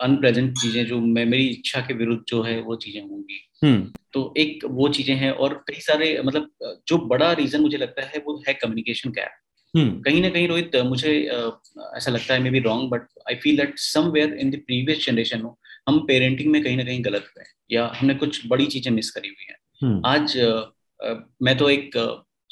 [0.03, 4.33] अनप्रेजेंट चीज़ें जो मैं मेरी इच्छा के विरुद्ध जो है वो चीज़ें होंगी। हम्म। तो
[4.37, 6.49] एक वो चीज़ें हैं और कई सारे मतलब
[6.87, 9.31] जो बड़ा रीजन मुझे लगता है वो है कम्युनिकेशन गैप।
[9.73, 11.11] कहीं ना कहीं रोहित मुझे
[11.95, 15.49] ऐसा लगता है may be wrong but I feel that somewhere in the previous generation
[15.89, 19.27] हम पेरेंटिंग में कहीं ना कहीं गलत हुए या हमने कुछ बड़ी चीज़ें मिस करी
[19.27, 20.37] हुई हैं हम्म। आज
[21.41, 21.91] मैं तो एक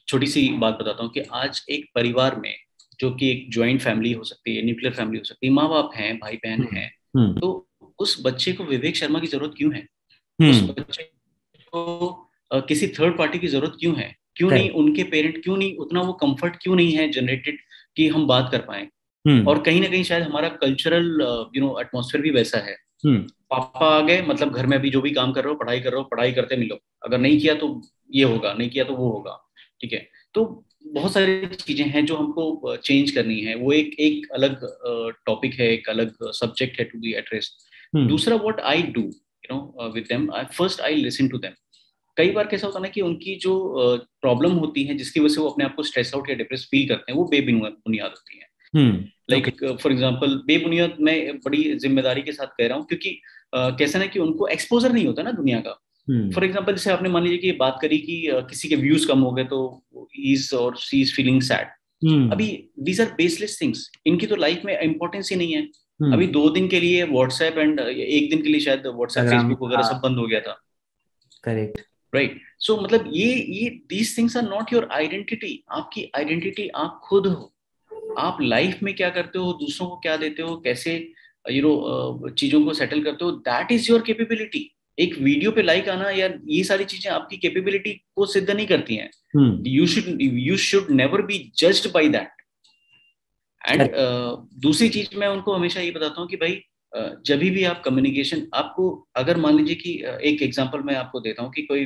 [0.07, 2.53] छोटी सी बात बताता हूँ कि आज एक परिवार में
[2.99, 5.91] जो कि एक ज्वाइंट फैमिली हो सकती है न्यूक्लियर फैमिली हो सकती है माँ बाप
[5.95, 7.67] हैं भाई बहन हम्म। हैं। तो
[7.99, 9.85] उस बच्चे को विवेक शर्मा की ज़रूरत क्यों है
[10.39, 11.03] उस बच्चे
[11.73, 16.01] को किसी थर्ड पार्टी की ज़रूरत क्यों है क्यों नहीं उनके पेरेंट क्यों नहीं उतना
[16.01, 17.57] वो कंफर्ट क्यों नहीं है जनरेटेड
[17.97, 18.87] कि हम बात कर पाए?
[19.25, 21.05] और कहीं ना कहीं शायद हमारा कल्चरल
[21.55, 22.75] यू नो एटमोसफेयर भी वैसा है।
[23.05, 25.91] पापा आ गए मतलब घर में अभी जो भी काम कर रहे हो पढ़ाई कर
[25.91, 27.69] रहे हो पढ़ाई करते मिलो। अगर नहीं किया तो
[28.11, 29.37] ये होगा नहीं किया तो वो होगा
[29.81, 30.07] ठीक है?
[30.33, 34.59] तो बहुत सारी चीज़ें हैं जो हमको चेंज करनी है। वो एक एक अलग
[35.25, 37.51] टॉपिक है एक अलग सब्जेक्ट है टू बी एड्रेस
[37.95, 41.51] दूसरा what I do you know with them first I listen to them
[42.17, 43.53] कई बार कैसा होता है ना कि उनकी जो
[44.21, 46.87] प्रॉब्लम होती है जिसकी वजह से वो अपने आप को स्ट्रेस आउट या डिप्रेस फील
[46.89, 48.45] करते हैं वो बेबुनियाद होती है।
[49.31, 49.49] लाइक
[49.81, 53.19] फॉर एग्ज़ाम्पल बेबुनियाद मैं बड़ी ज़िम्मेदारी के साथ कह रहा हूँ क्योंकि
[53.55, 56.91] uh, कैसा ना कि उनको एक्सपोजर नहीं होता ना दुनिया का। For hmm. एग्ज़ाम्पल जैसे
[56.91, 59.59] आपने मान लीजिए कि बात करी कि किसी के व्यूज़ कम हो गए तो
[60.25, 62.47] इज़ और सी इज़ फीलिंग सैड अभी
[62.81, 66.13] दीज आर बेसलेस थिंग्स इनकी तो लाइफ में इंपॉर्टेंस ही नहीं है। hmm.
[66.13, 69.83] अभी दो दिन के लिए व्हाट्सएप एंड एक दिन के लिए शायद व्हाट्सएप फेसबुक वगैरह
[69.83, 70.61] सब हाँ। बंद हो गया था।
[71.43, 71.81] करेक्ट
[72.17, 77.27] राइट सो मतलब ये ये these things are not your identity आपकी आइडेंटिटी आप खुद
[77.27, 77.53] हो।
[78.19, 80.95] आप लाइफ में क्या करते हो दूसरों को क्या देते हो कैसे
[81.51, 85.89] यू नो चीज़ों को सेटल करते हो दैट इज़ योर केपेबिलिटी एक वीडियो पे लाइक
[85.89, 89.09] आना या ये सारी चीज़ें आपकी कैपेबिलिटी को सिद्ध नहीं करती हैं।
[89.67, 92.41] You should you should never be judged by that
[93.69, 93.89] and
[94.61, 96.55] दूसरी चीज़ मैं उनको हमेशा ये बताता हूँ कि भाई
[96.93, 101.19] uh, जब भी आप कम्युनिकेशन आपको अगर मान लीजिए कि uh, एक एग्जांपल मैं आपको
[101.19, 101.85] देता हूँ कि कोई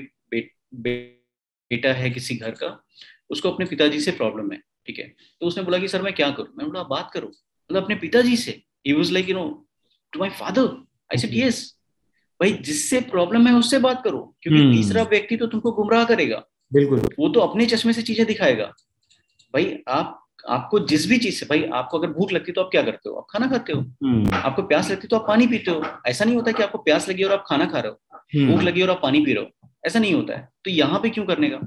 [0.74, 2.84] बेटा है किसी घर का
[3.30, 5.08] उसको अपने पिताजी से प्रॉब्लम है ठीक है?
[5.42, 6.48] तो उसने बोला कि सर मैं क्या करूँ?
[6.58, 8.52] मैं बोला बात करो। मतलब अपने पिताजी से।
[8.88, 9.68] He was like you know
[10.14, 10.68] to my father
[11.12, 11.78] I said yes
[12.40, 14.72] भाई जिससे प्रॉब्लम है उससे बात करो क्योंकि hmm.
[14.72, 16.44] तीसरा व्यक्ति तो तुमको गुमराह करेगा।
[16.74, 18.66] बिल्कुल। वो तो अपने चश्मे से चीज़ें दिखाएगा।
[19.54, 20.18] भाई आप
[20.50, 23.10] आपको जिस भी चीज़ से भाई आपको अगर भूख लगती है तो आप क्या करते
[23.10, 23.16] हो?
[23.16, 23.82] आप खाना खाते हो?
[23.82, 24.34] hmm.
[24.34, 25.84] आपको प्यास लगती है तो आप पानी पीते हो?
[26.08, 28.52] ऐसा नहीं होता कि आपको प्यास लगी और आप खाना खा रहे हो। hmm.
[28.52, 31.10] भूख लगी और आप पानी पी रहे हो। ऐसा नहीं होता है। तो यहाँ पे
[31.10, 31.60] क्यों करने का?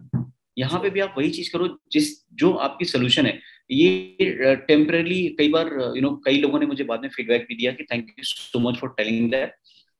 [0.58, 3.38] यहाँ पे भी आप वही चीज़ करो जिस जो आपकी सोल्यूशन है।
[3.70, 7.72] ये टेम्परली कई बार यू नो कई लोगों ने मुझे बाद में फीडबैक भी दिया
[7.72, 9.54] कि thank you so much for telling that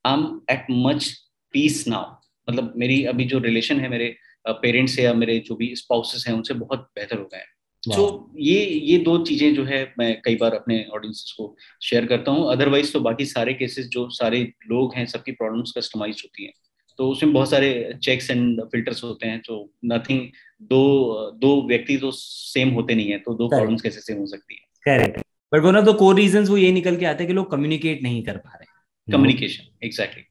[0.05, 1.11] I am at much
[1.55, 2.13] peace now
[2.49, 6.35] मतलब मेरी अभी जो रिलेशन है मेरे पेरेंट्स से या मेरे जो भी स्पाउसेस हैं
[6.35, 7.53] उनसे बहुत बेहतर हो गए हैं।
[7.83, 12.07] सो so, ये ये दो चीज़ें जो है मैं कई बार अपने ऑडियंसेस को शेयर
[12.07, 16.45] करता हूँ। अदरवाइज़ तो बाकी सारे केसेस जो सारे लोग हैं सबकी प्रॉब्लम्स कस्टमाइज होती
[16.45, 16.53] हैं।
[16.99, 20.21] तो उसमें बहुत सारे चेक्स एंड फिल्टर्स होते हैं तो नथिंग
[20.63, 24.55] दो दो व्यक्ति तो सेम होते नहीं है तो दो प्रॉब्लम्स कैसे सेम हो सकती
[24.55, 24.61] है?
[24.85, 25.21] Correct
[25.53, 28.03] but one of the core reasons वो ये निकल के आते हैं कि लोग कम्युनिकेट
[28.03, 28.65] नहीं कर पा रहे
[29.13, 30.23] कम्युनिकेशन एग्जैक्टली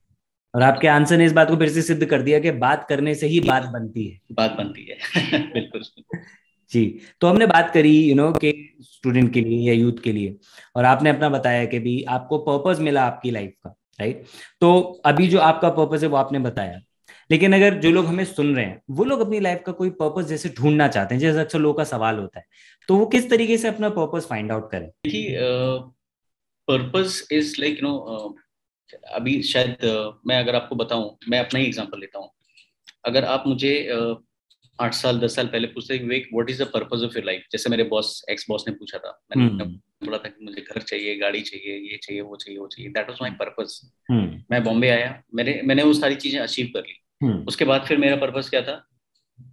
[0.55, 3.15] और आपके आंसर ने इस बात को फिर से सिद्ध कर दिया कि बात करने
[3.15, 4.97] से ही बात बनती है। बात बनती है।
[5.53, 5.81] बिल्कुल।
[6.71, 10.37] जी तो हमने बात करी यू नो के स्टूडेंट के लिए या यूथ के लिए।
[10.75, 14.23] और आपने अपना बताया कि भी आपको पर्पस मिला आपकी लाइफ का। राइट
[14.61, 16.79] तो अभी जो आपका पर्पस है वो आपने बताया।
[17.29, 20.27] लेकिन अगर जो लोग हमें सुन रहे हैं वो लोग अपनी लाइफ का कोई पर्पज
[20.27, 22.45] जैसे ढूंढना चाहते हैं जैसे अक्सर लोगों का सवाल होता है
[22.89, 24.89] तो वो किस तरीके से अपना पर्पज फाइंड आउट करें?
[26.67, 28.35] Purpose is like you know
[29.13, 32.29] अभी शायद uh, मैं अगर आपको बताऊँ मैं अपना ही एग्जांपल लेता हूँ।
[33.05, 33.73] अगर आप मुझे
[34.79, 37.69] आठ साल दस साल पहले पूछते Vivek what is the purpose of your life जैसे
[37.69, 41.17] मेरे बॉस एक्स बॉस ने पूछा था। मैंने हम्म। बोला था कि मुझे घर चाहिए
[41.17, 44.43] गाड़ी चाहिए ये चाहिए वो चाहिए वो चाहिए। That was my purpose hmm.
[44.51, 47.97] मैं बॉम्बे आया। मैंने मैंने वो सारी चीज़ें अचीव कर ली। हम्म। उसके बाद फिर
[47.97, 48.87] मेरा पर्पस क्या था?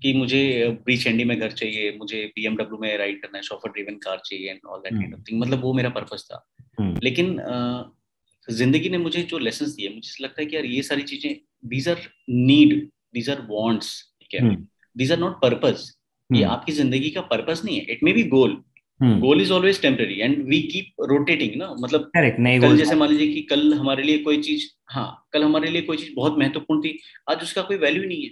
[0.03, 3.95] कि मुझे ब्रीच एंडी में घर चाहिए मुझे बीएमडब्ल्यू में राइड करना है शॉफर ड्रिवन
[3.95, 6.49] कार चाहिए and all that kind of thing मतलब वो मेरा पर्पस था।
[6.81, 7.37] हम्म। लेकिन
[8.51, 11.89] ज़िंदगी ने मुझे जो लेसन दिए मुझे लगता है कि यार ये सारी चीज़ें these
[11.89, 12.01] are
[12.31, 14.57] need these are wants ठीक है?
[14.97, 15.91] दीज आर नॉट पर्पस
[16.31, 17.85] ये हम्म, आपकी ज़िंदगी का पर्पस नहीं है.
[17.85, 18.63] It may be goal
[19.01, 21.75] goal is always temporary and we keep rotating ना?
[21.81, 25.71] मतलब करेक्ट कल जैसे मान लीजिए कि कल हमारे लिए कोई चीज़ हाँ कल हमारे
[25.71, 26.99] लिए कोई चीज़ बहुत महत्वपूर्ण थी
[27.31, 28.31] आज उसका कोई वैल्यू नहीं है.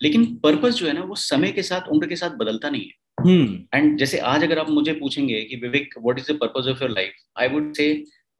[0.00, 3.02] लेकिन पर्पस जो है ना वो समय के साथ उम्र के साथ बदलता नहीं है.
[3.74, 6.90] एंड जैसे आज अगर आप मुझे पूछेंगे कि Vivek what is the purpose of your
[6.90, 7.86] life I would say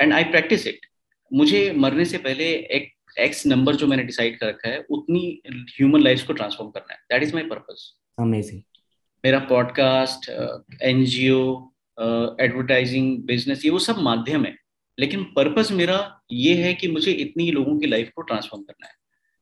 [0.00, 0.86] and I practise it
[1.30, 2.44] मुझे मरने से पहले
[2.76, 6.92] एक एक्स नंबर जो मैंने डिसाइड कर रखा है उतनी ह्यूमन लाइफ को ट्रांसफॉर्म करना
[6.92, 8.62] है। That is my purpose amazing
[9.24, 10.28] मेरा पॉडकास्ट
[10.82, 11.70] एनजीओ
[12.40, 14.56] एडवर्टाइजिंग बिज़नेस ये वो सब माध्यम है।
[14.98, 15.98] लेकिन पर्पस मेरा
[16.32, 18.92] ये है कि मुझे इतनी लोगों की लाइफ को ट्रांसफॉर्म करना है।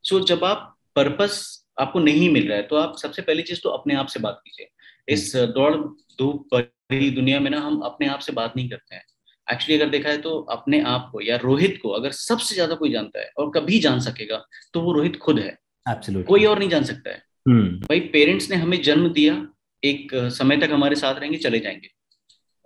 [0.05, 3.61] सो so, जब आप पर्पस आपको नहीं मिल रहा है तो आप सबसे पहली चीज़
[3.63, 4.69] तो अपने आप से बात कीजिए।
[5.09, 5.75] इस दौड़
[6.19, 9.05] धूप भरी दुनिया में ना हम अपने आप से बात नहीं करते हैं।
[9.47, 12.91] एक्चुअली अगर देखा है तो अपने आप को या रोहित को अगर सबसे ज़्यादा कोई
[12.93, 16.69] जानता है और कभी जान सकेगा तो वो रोहित खुद है। एब्सोल्युटली कोई और नहीं
[16.69, 19.47] जान सकता है। हम्म। भाई पेरेंट्स ने हमें जन्म दिया
[19.83, 21.89] एक समय तक हमारे साथ रहेंगे चले जाएँगे।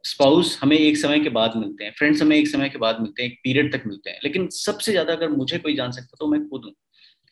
[0.05, 3.22] स्पाउस हमें एक समय के बाद मिलते हैं फ्रेंड्स हमें एक समय के बाद मिलते
[3.22, 6.27] हैं एक पीरियड तक मिलते हैं। लेकिन सबसे ज़्यादा अगर मुझे कोई जान सकता तो
[6.27, 6.72] मैं खुद हूँ।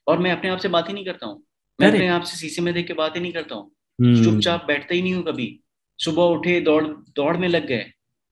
[0.07, 1.43] और मैं अपने आप से बात ही नहीं करता हूँ।
[1.81, 3.71] मैं अपने आप से शीशे में देख के बात ही नहीं करता हूँ।
[4.01, 5.61] हम्म। चुपचाप बैठता ही नहीं हूँ कभी।
[5.99, 7.87] सुबह उठे दौड़ दौड़ में लग गए।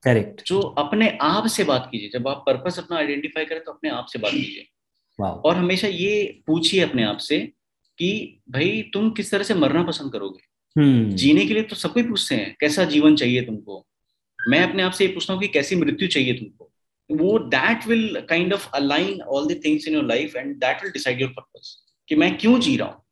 [0.04, 3.90] करेक्ट जो अपने आप से बात कीजिए। जब आप पर्पस अपना आइडेंटिफाई करें तो अपने
[3.90, 4.66] आप से बात कीजिए।
[5.18, 7.38] और हमेशा ये पूछिए अपने आप से
[7.98, 10.42] कि भाई तुम किस तरह से मरना पसंद करोगे?
[10.76, 13.86] हम्म जीने के लिए तो सब कोई पूछते हैं कैसा जीवन चाहिए तुमको?
[14.38, 16.70] मैं अपने आप से ये पूछता हूँ कि कैसी मृत्यु चाहिए तुमको?
[17.10, 20.92] वो that will kind of align all the things in your life and that will
[20.92, 21.76] decide your purpose
[22.08, 23.02] कि मैं क्यों जी रहा हूँ?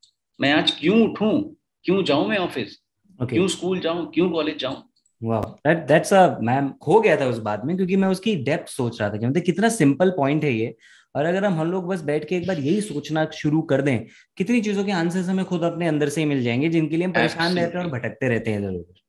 [0.41, 1.41] मैं आज क्यों उठूं?
[1.85, 2.79] क्यों जाऊँ मैं ऑफ़िस
[3.19, 4.11] ओके क्यों स्कूल जाऊँ?
[4.13, 4.83] क्यों कॉलेज जाऊँ?
[5.23, 8.69] वाह दैट दैट्स अ मैम खो गया था उस बात में क्योंकि मैं उसकी डेप्थ
[8.69, 10.77] सोच रहा था कि मतलब कितना सिंपल पॉइंट है ये।
[11.17, 14.07] और अगर हम हम लोग बस बैठ के एक बार यही सोचना शुरू कर दें
[14.37, 17.13] कितनी चीज़ों के आंसर्स हमें खुद अपने अंदर से ही मिल जाएँगे जिनके लिए हम
[17.13, 19.01] परेशान रहते हैं और भटकते रहते हैं इधर उधर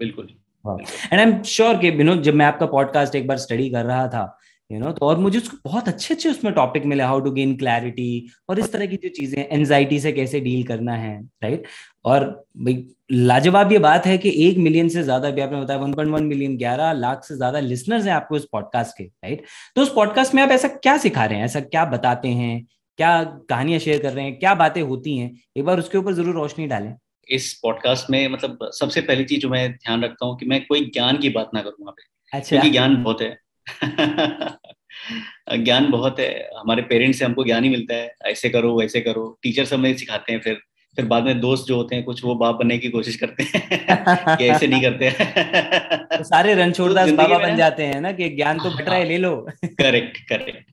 [0.00, 0.28] बिल्कुल।
[1.12, 4.08] एंड आई एम श्योर कि नो जब मैं आपका पॉडकास्ट एक बार स्टडी कर रहा
[4.08, 4.38] था
[4.70, 7.56] यू नो तो और मुझे उसको बहुत अच्छे अच्छे उसमें टॉपिक मिले हाउ टू गेन
[7.56, 8.06] क्लैरिटी
[8.48, 11.66] और इस तरह की जो चीज़ें एनजाइटी से कैसे डील करना है राइट
[12.04, 12.24] और
[12.56, 16.56] भाई लाजवाब ये बात है कि एक मिलियन से ज़्यादा भी आपने बताया 1.1 मिलियन
[16.58, 19.44] 11 लाख से ज़्यादा लिसनर्स हैं आपको इस पॉडकास्ट के राइट
[19.76, 21.44] तो उस पॉडकास्ट में आप ऐसा क्या सिखा रहे हैं?
[21.44, 22.66] ऐसा क्या बताते हैं?
[22.98, 24.38] क्या कहानियाँ शेयर कर रहे हैं?
[24.38, 25.30] क्या बातें होती हैं?
[25.56, 26.94] एक बार उसके ऊपर ज़रूर रोशनी डालें।
[27.28, 30.84] इस पॉडकास्ट में मतलब सबसे पहली चीज़ जो मैं ध्यान रखता हूँ कि मैं कोई
[30.90, 33.45] ज्ञान की बात ना करूँ वहाँ पे। अच्छा। क्योंकि ज्ञान बहुत है।
[35.52, 39.38] ज्ञान बहुत है। हमारे पेरेंट्स से हमको ज्ञान ही मिलता है। ऐसे करो वैसे करो।
[39.42, 40.60] टीचर्स हमें सिखाते हैं फिर।
[40.96, 44.36] फिर बाद में दोस्त जो होते हैं कुछ वो बाप बनने की कोशिश करते हैं
[44.38, 45.10] कि ऐसे नहीं करते।
[46.16, 49.04] तो सारे रणछोड़दास ज़िंदगी बाबा बन जाते हैं ना कि ज्ञान तो बट रहा है
[49.04, 50.70] ले लो। करेक्ट करेक्ट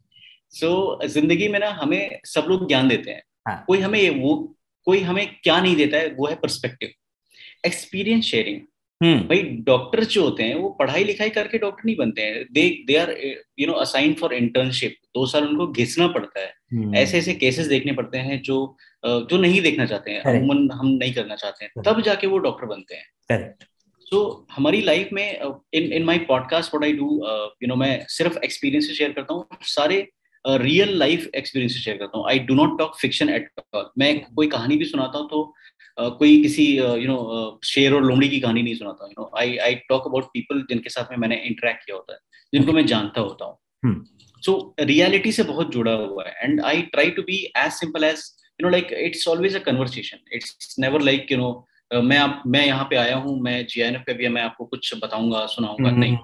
[0.49, 4.99] सो ज़िंदगी में ना हमें सब लोग ज्ञान देते हैं। हाँ। कोई हमें वो कोई
[4.99, 6.89] हमें क्या नहीं देता है वो है परस्पेक्टिव
[7.65, 8.59] एक्सपीरियंस शेयरिंग
[9.27, 12.95] भाई डॉक्टर्स जो होते हैं वो पढ़ाई लिखाई करके डॉक्टर नहीं बनते हैं। They they
[12.97, 13.11] are
[13.59, 17.67] you know assign for internship दो साल उनको घिसना पड़ता है। हम्म, ऐसे ऐसे केसेस
[17.67, 21.83] देखने पड़ते हैं जो जो नहीं देखना चाहते हैं। अमूमन हम नहीं करना चाहते हैं।
[21.85, 23.63] तब जाके वो डॉक्टर बनते हैं। करेक्ट
[24.05, 25.39] सो so, हमारी लाइफ में
[25.73, 27.07] in in my podcast what I do
[27.63, 30.07] you know मैं सिर्फ़ एक्सपीरियंस शेयर करता हूँ। सारे
[30.45, 34.47] रियल लाइफ एक्सपीरियंस शेयर करता हूँ। I do not talk fiction at all मैं कोई
[34.47, 35.53] कहानी भी सुनाता हूँ तो
[35.97, 39.75] कोई किसी यू नो शेर और लोमड़ी की कहानी नहीं सुनाता you know I I
[39.89, 42.19] talk about people जिनके साथ में मैंने इंटरेक्ट किया होता है
[42.53, 43.99] जिनको मैं जानता होता हूँ। Hmm.
[44.43, 48.23] सो रियलिटी से बहुत जुड़ा हुआ है and I try to be as simple as
[48.59, 52.65] you know like it's always a conversation it's never like you know मैं आप मैं
[52.65, 55.89] यहाँ पे आया हूँ मैं जी एन एफ़ पे भी मैं आपको कुछ बताऊँगा सुनाऊँगा
[55.89, 56.17] हम्म। नहीं।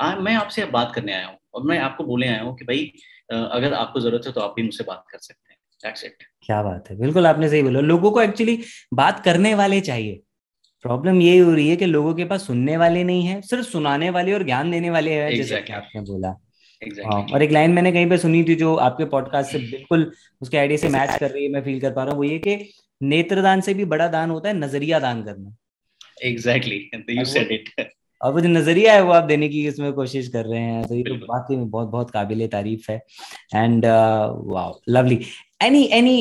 [0.00, 2.92] आ, मैं आपसे बात करने आया हूँ और मैं आपको बोले आया हूँ कि भाई
[3.32, 5.53] अगर आपको ज़रूरत है तो आप भी मुझसे बात कर सकते हैं।
[6.42, 6.96] क्या बात है?
[6.96, 8.58] बिल्कुल आपने सही बोला। लोगों को एक्चुअली
[8.94, 10.20] बात करने वाले चाहिए।
[10.82, 14.10] प्रॉब्लम यही हो रही है कि लोगों के पास सुनने वाले नहीं है सिर्फ़ सुनाने
[14.10, 16.38] वाले और ज्ञान देने वाले हैं जैसे कि आपने बोला। हाँ,
[16.82, 20.56] एग्जैक्टली और एक लाइन मैंने कहीं पे सुनी थी जो आपके पॉडकास्ट से बिल्कुल उसके
[20.56, 22.56] आइडिया से मैच कर रही है मैं फील कर पा रहा हूँ वो ये कि
[23.02, 25.56] नेत्रदान से भी बड़ा दान होता है नज़रिया दान करना।
[26.22, 27.68] एग्जैक्टली यू सेड इट
[28.24, 30.94] और वो जो नज़रिया है वो आप देने की इसमें कोशिश कर रहे हैं तो
[30.94, 32.96] ये तो वाकई में बहुत बहुत काबिल तारीफ़ है।
[33.54, 35.18] And wow lovely
[35.64, 36.16] any any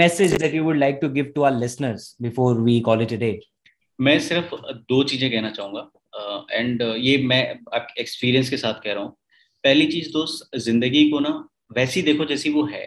[0.00, 3.18] message that you would like to give to our listeners before we call it a
[3.22, 3.34] day?
[3.98, 4.54] मैं सिर्फ़
[4.88, 5.88] दो चीज़ें कहना चाहूँगा।
[6.52, 7.42] एंड uh, uh, ये मैं
[8.00, 9.16] एक्सपीरियंस के साथ कह रहा हूँ।
[9.64, 11.32] पहली चीज़ दोस्त ज़िंदगी को ना
[11.76, 12.84] वैसी देखो जैसी वो है।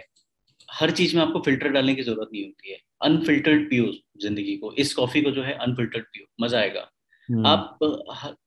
[0.70, 3.91] हर चीज़ में आपको फ़िल्टर डालने की ज़रूरत नहीं होती है। अनफिल्टर्ड पियो
[4.22, 6.89] ज़िंदगी को इस कॉफ़ी को जो है अनफिल्टर्ड पियो मज़ा आएगा.
[7.46, 7.78] आप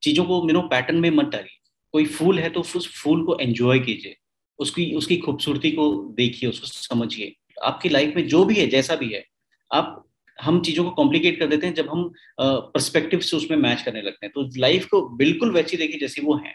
[0.03, 1.59] चीज़ों को मिनो पैटर्न में मत डालिए।
[1.95, 4.17] कोई फूल है तो उस फूल को एंजॉय कीजिए।
[4.59, 9.13] उसकी उसकी खूबसूरती को देखिए उसको समझिए। आपकी लाइफ में जो भी है जैसा भी
[9.13, 9.25] है
[9.71, 10.05] आप
[10.39, 12.11] हम चीज़ों को कॉम्प्लिकेट कर देते हैं जब हम
[12.41, 16.37] परस्पेक्टिव से उसमें मैच करने लगते हैं। तो लाइफ को बिल्कुल वैसी देखिए जैसी वो
[16.37, 16.55] है।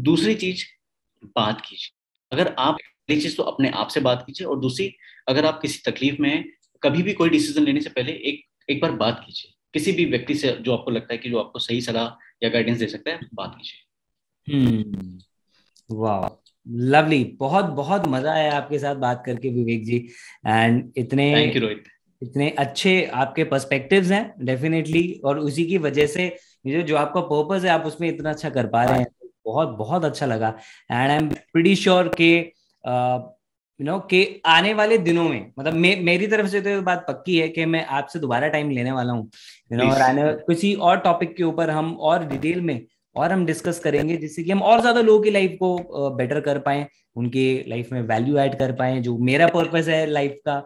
[0.00, 0.64] दूसरी चीज़
[1.38, 1.92] बात कीजिए।
[2.32, 2.78] अगर आप
[3.08, 4.92] पहली चीज़ तो अपने आप से बात कीजिए और दूसरी
[5.28, 6.44] अगर आप किसी तकलीफ़ में हैं
[6.82, 10.34] कभी भी कोई डिसीज़न लेने से पहले एक एक बार बात कीजिए। किसी भी व्यक्ति
[10.34, 12.08] से जो आपको लगता है कि जो आपको सही सलाह
[12.42, 15.18] या गाइडेंस दे सकता है बात कीजिए। हम्म
[15.90, 16.28] वाह
[16.66, 19.96] लवली बहुत बहुत मज़ा आया आपके साथ बात करके विवेक जी
[20.46, 21.84] एंड इतने थैंक यू रोहित
[22.22, 26.28] इतने अच्छे आपके पर्सपेक्टिव्स हैं डेफिनेटली और उसी की वजह से
[26.66, 29.06] जो जो आपका पर्पस है आप उसमें इतना अच्छा कर पा रहे हैं।
[29.46, 30.48] बहुत बहुत अच्छा लगा
[30.90, 32.30] and I am pretty sure के
[33.80, 37.04] यू नो के आने वाले दिनों में मतलब मे, मेरी तरफ़ से तो ये बात
[37.08, 39.30] पक्की है कि मैं आपसे दोबारा टाइम लेने वाला हूँ।
[39.72, 42.80] यू नो और आने किसी और टॉपिक के ऊपर हम और डिटेल में
[43.16, 46.58] और हम डिस्कस करेंगे जिससे कि हम और ज़्यादा लोगों की लाइफ को बेटर कर
[46.58, 50.56] पाए उनके लाइफ में वैल्यू ऐड कर पाए जो मेरा पर्पस है लाइफ का।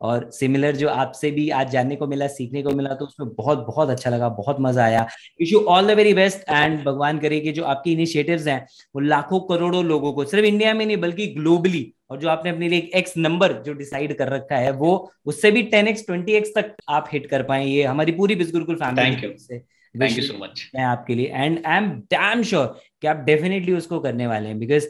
[0.00, 3.66] और सिमिलर जो आपसे भी आज जानने को मिला सीखने को मिला तो उसमें बहुत
[3.66, 5.06] बहुत अच्छा लगा बहुत मज़ा आया।
[5.40, 8.64] Wish you all the very best and भगवान करे कि जो आपकी इनिशिएटिव्स हैं
[8.94, 12.68] वो लाखों करोड़ों लोगों को सिर्फ़ इंडिया में नहीं बल्कि ग्लोबली और जो आपने अपने
[12.68, 16.50] लिए एक्स नंबर जो डिसाइड कर रखा है वो उससे भी टेन एक्स ट्वेंटी एक्स
[16.56, 20.70] तक आप हिट कर पाए। ये हमारी पूरी बिल्कुल फैमिली से थैंक यू सो मच
[20.74, 22.66] मैं आपके लिए। And I am damn sure
[23.00, 24.86] कि आप डेफिनेटली उसको करने वाले हैं। बिकॉज़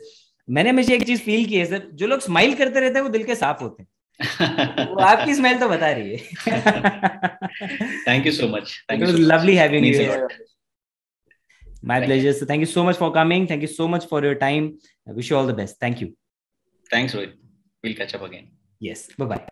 [0.50, 3.08] मैंने हमेशा एक चीज़ फील की है सर जो लोग स्माइल करते रहते हैं वो
[3.08, 3.88] दिल के साफ़ होते हैं।
[4.88, 6.18] वो आपकी स्माइल तो बता रही है।
[8.08, 10.28] Thank you so much thank you lovely having you.
[12.38, 13.46] So thank you so much for coming.
[13.46, 14.64] Thank you so much for your time.
[15.06, 15.78] I wish you all the best.
[15.80, 16.08] Thank you.
[16.90, 17.34] Thanks, Rohit.
[17.82, 18.48] We'll catch up again.
[18.80, 19.08] Yes.
[19.16, 19.48] Bye bye.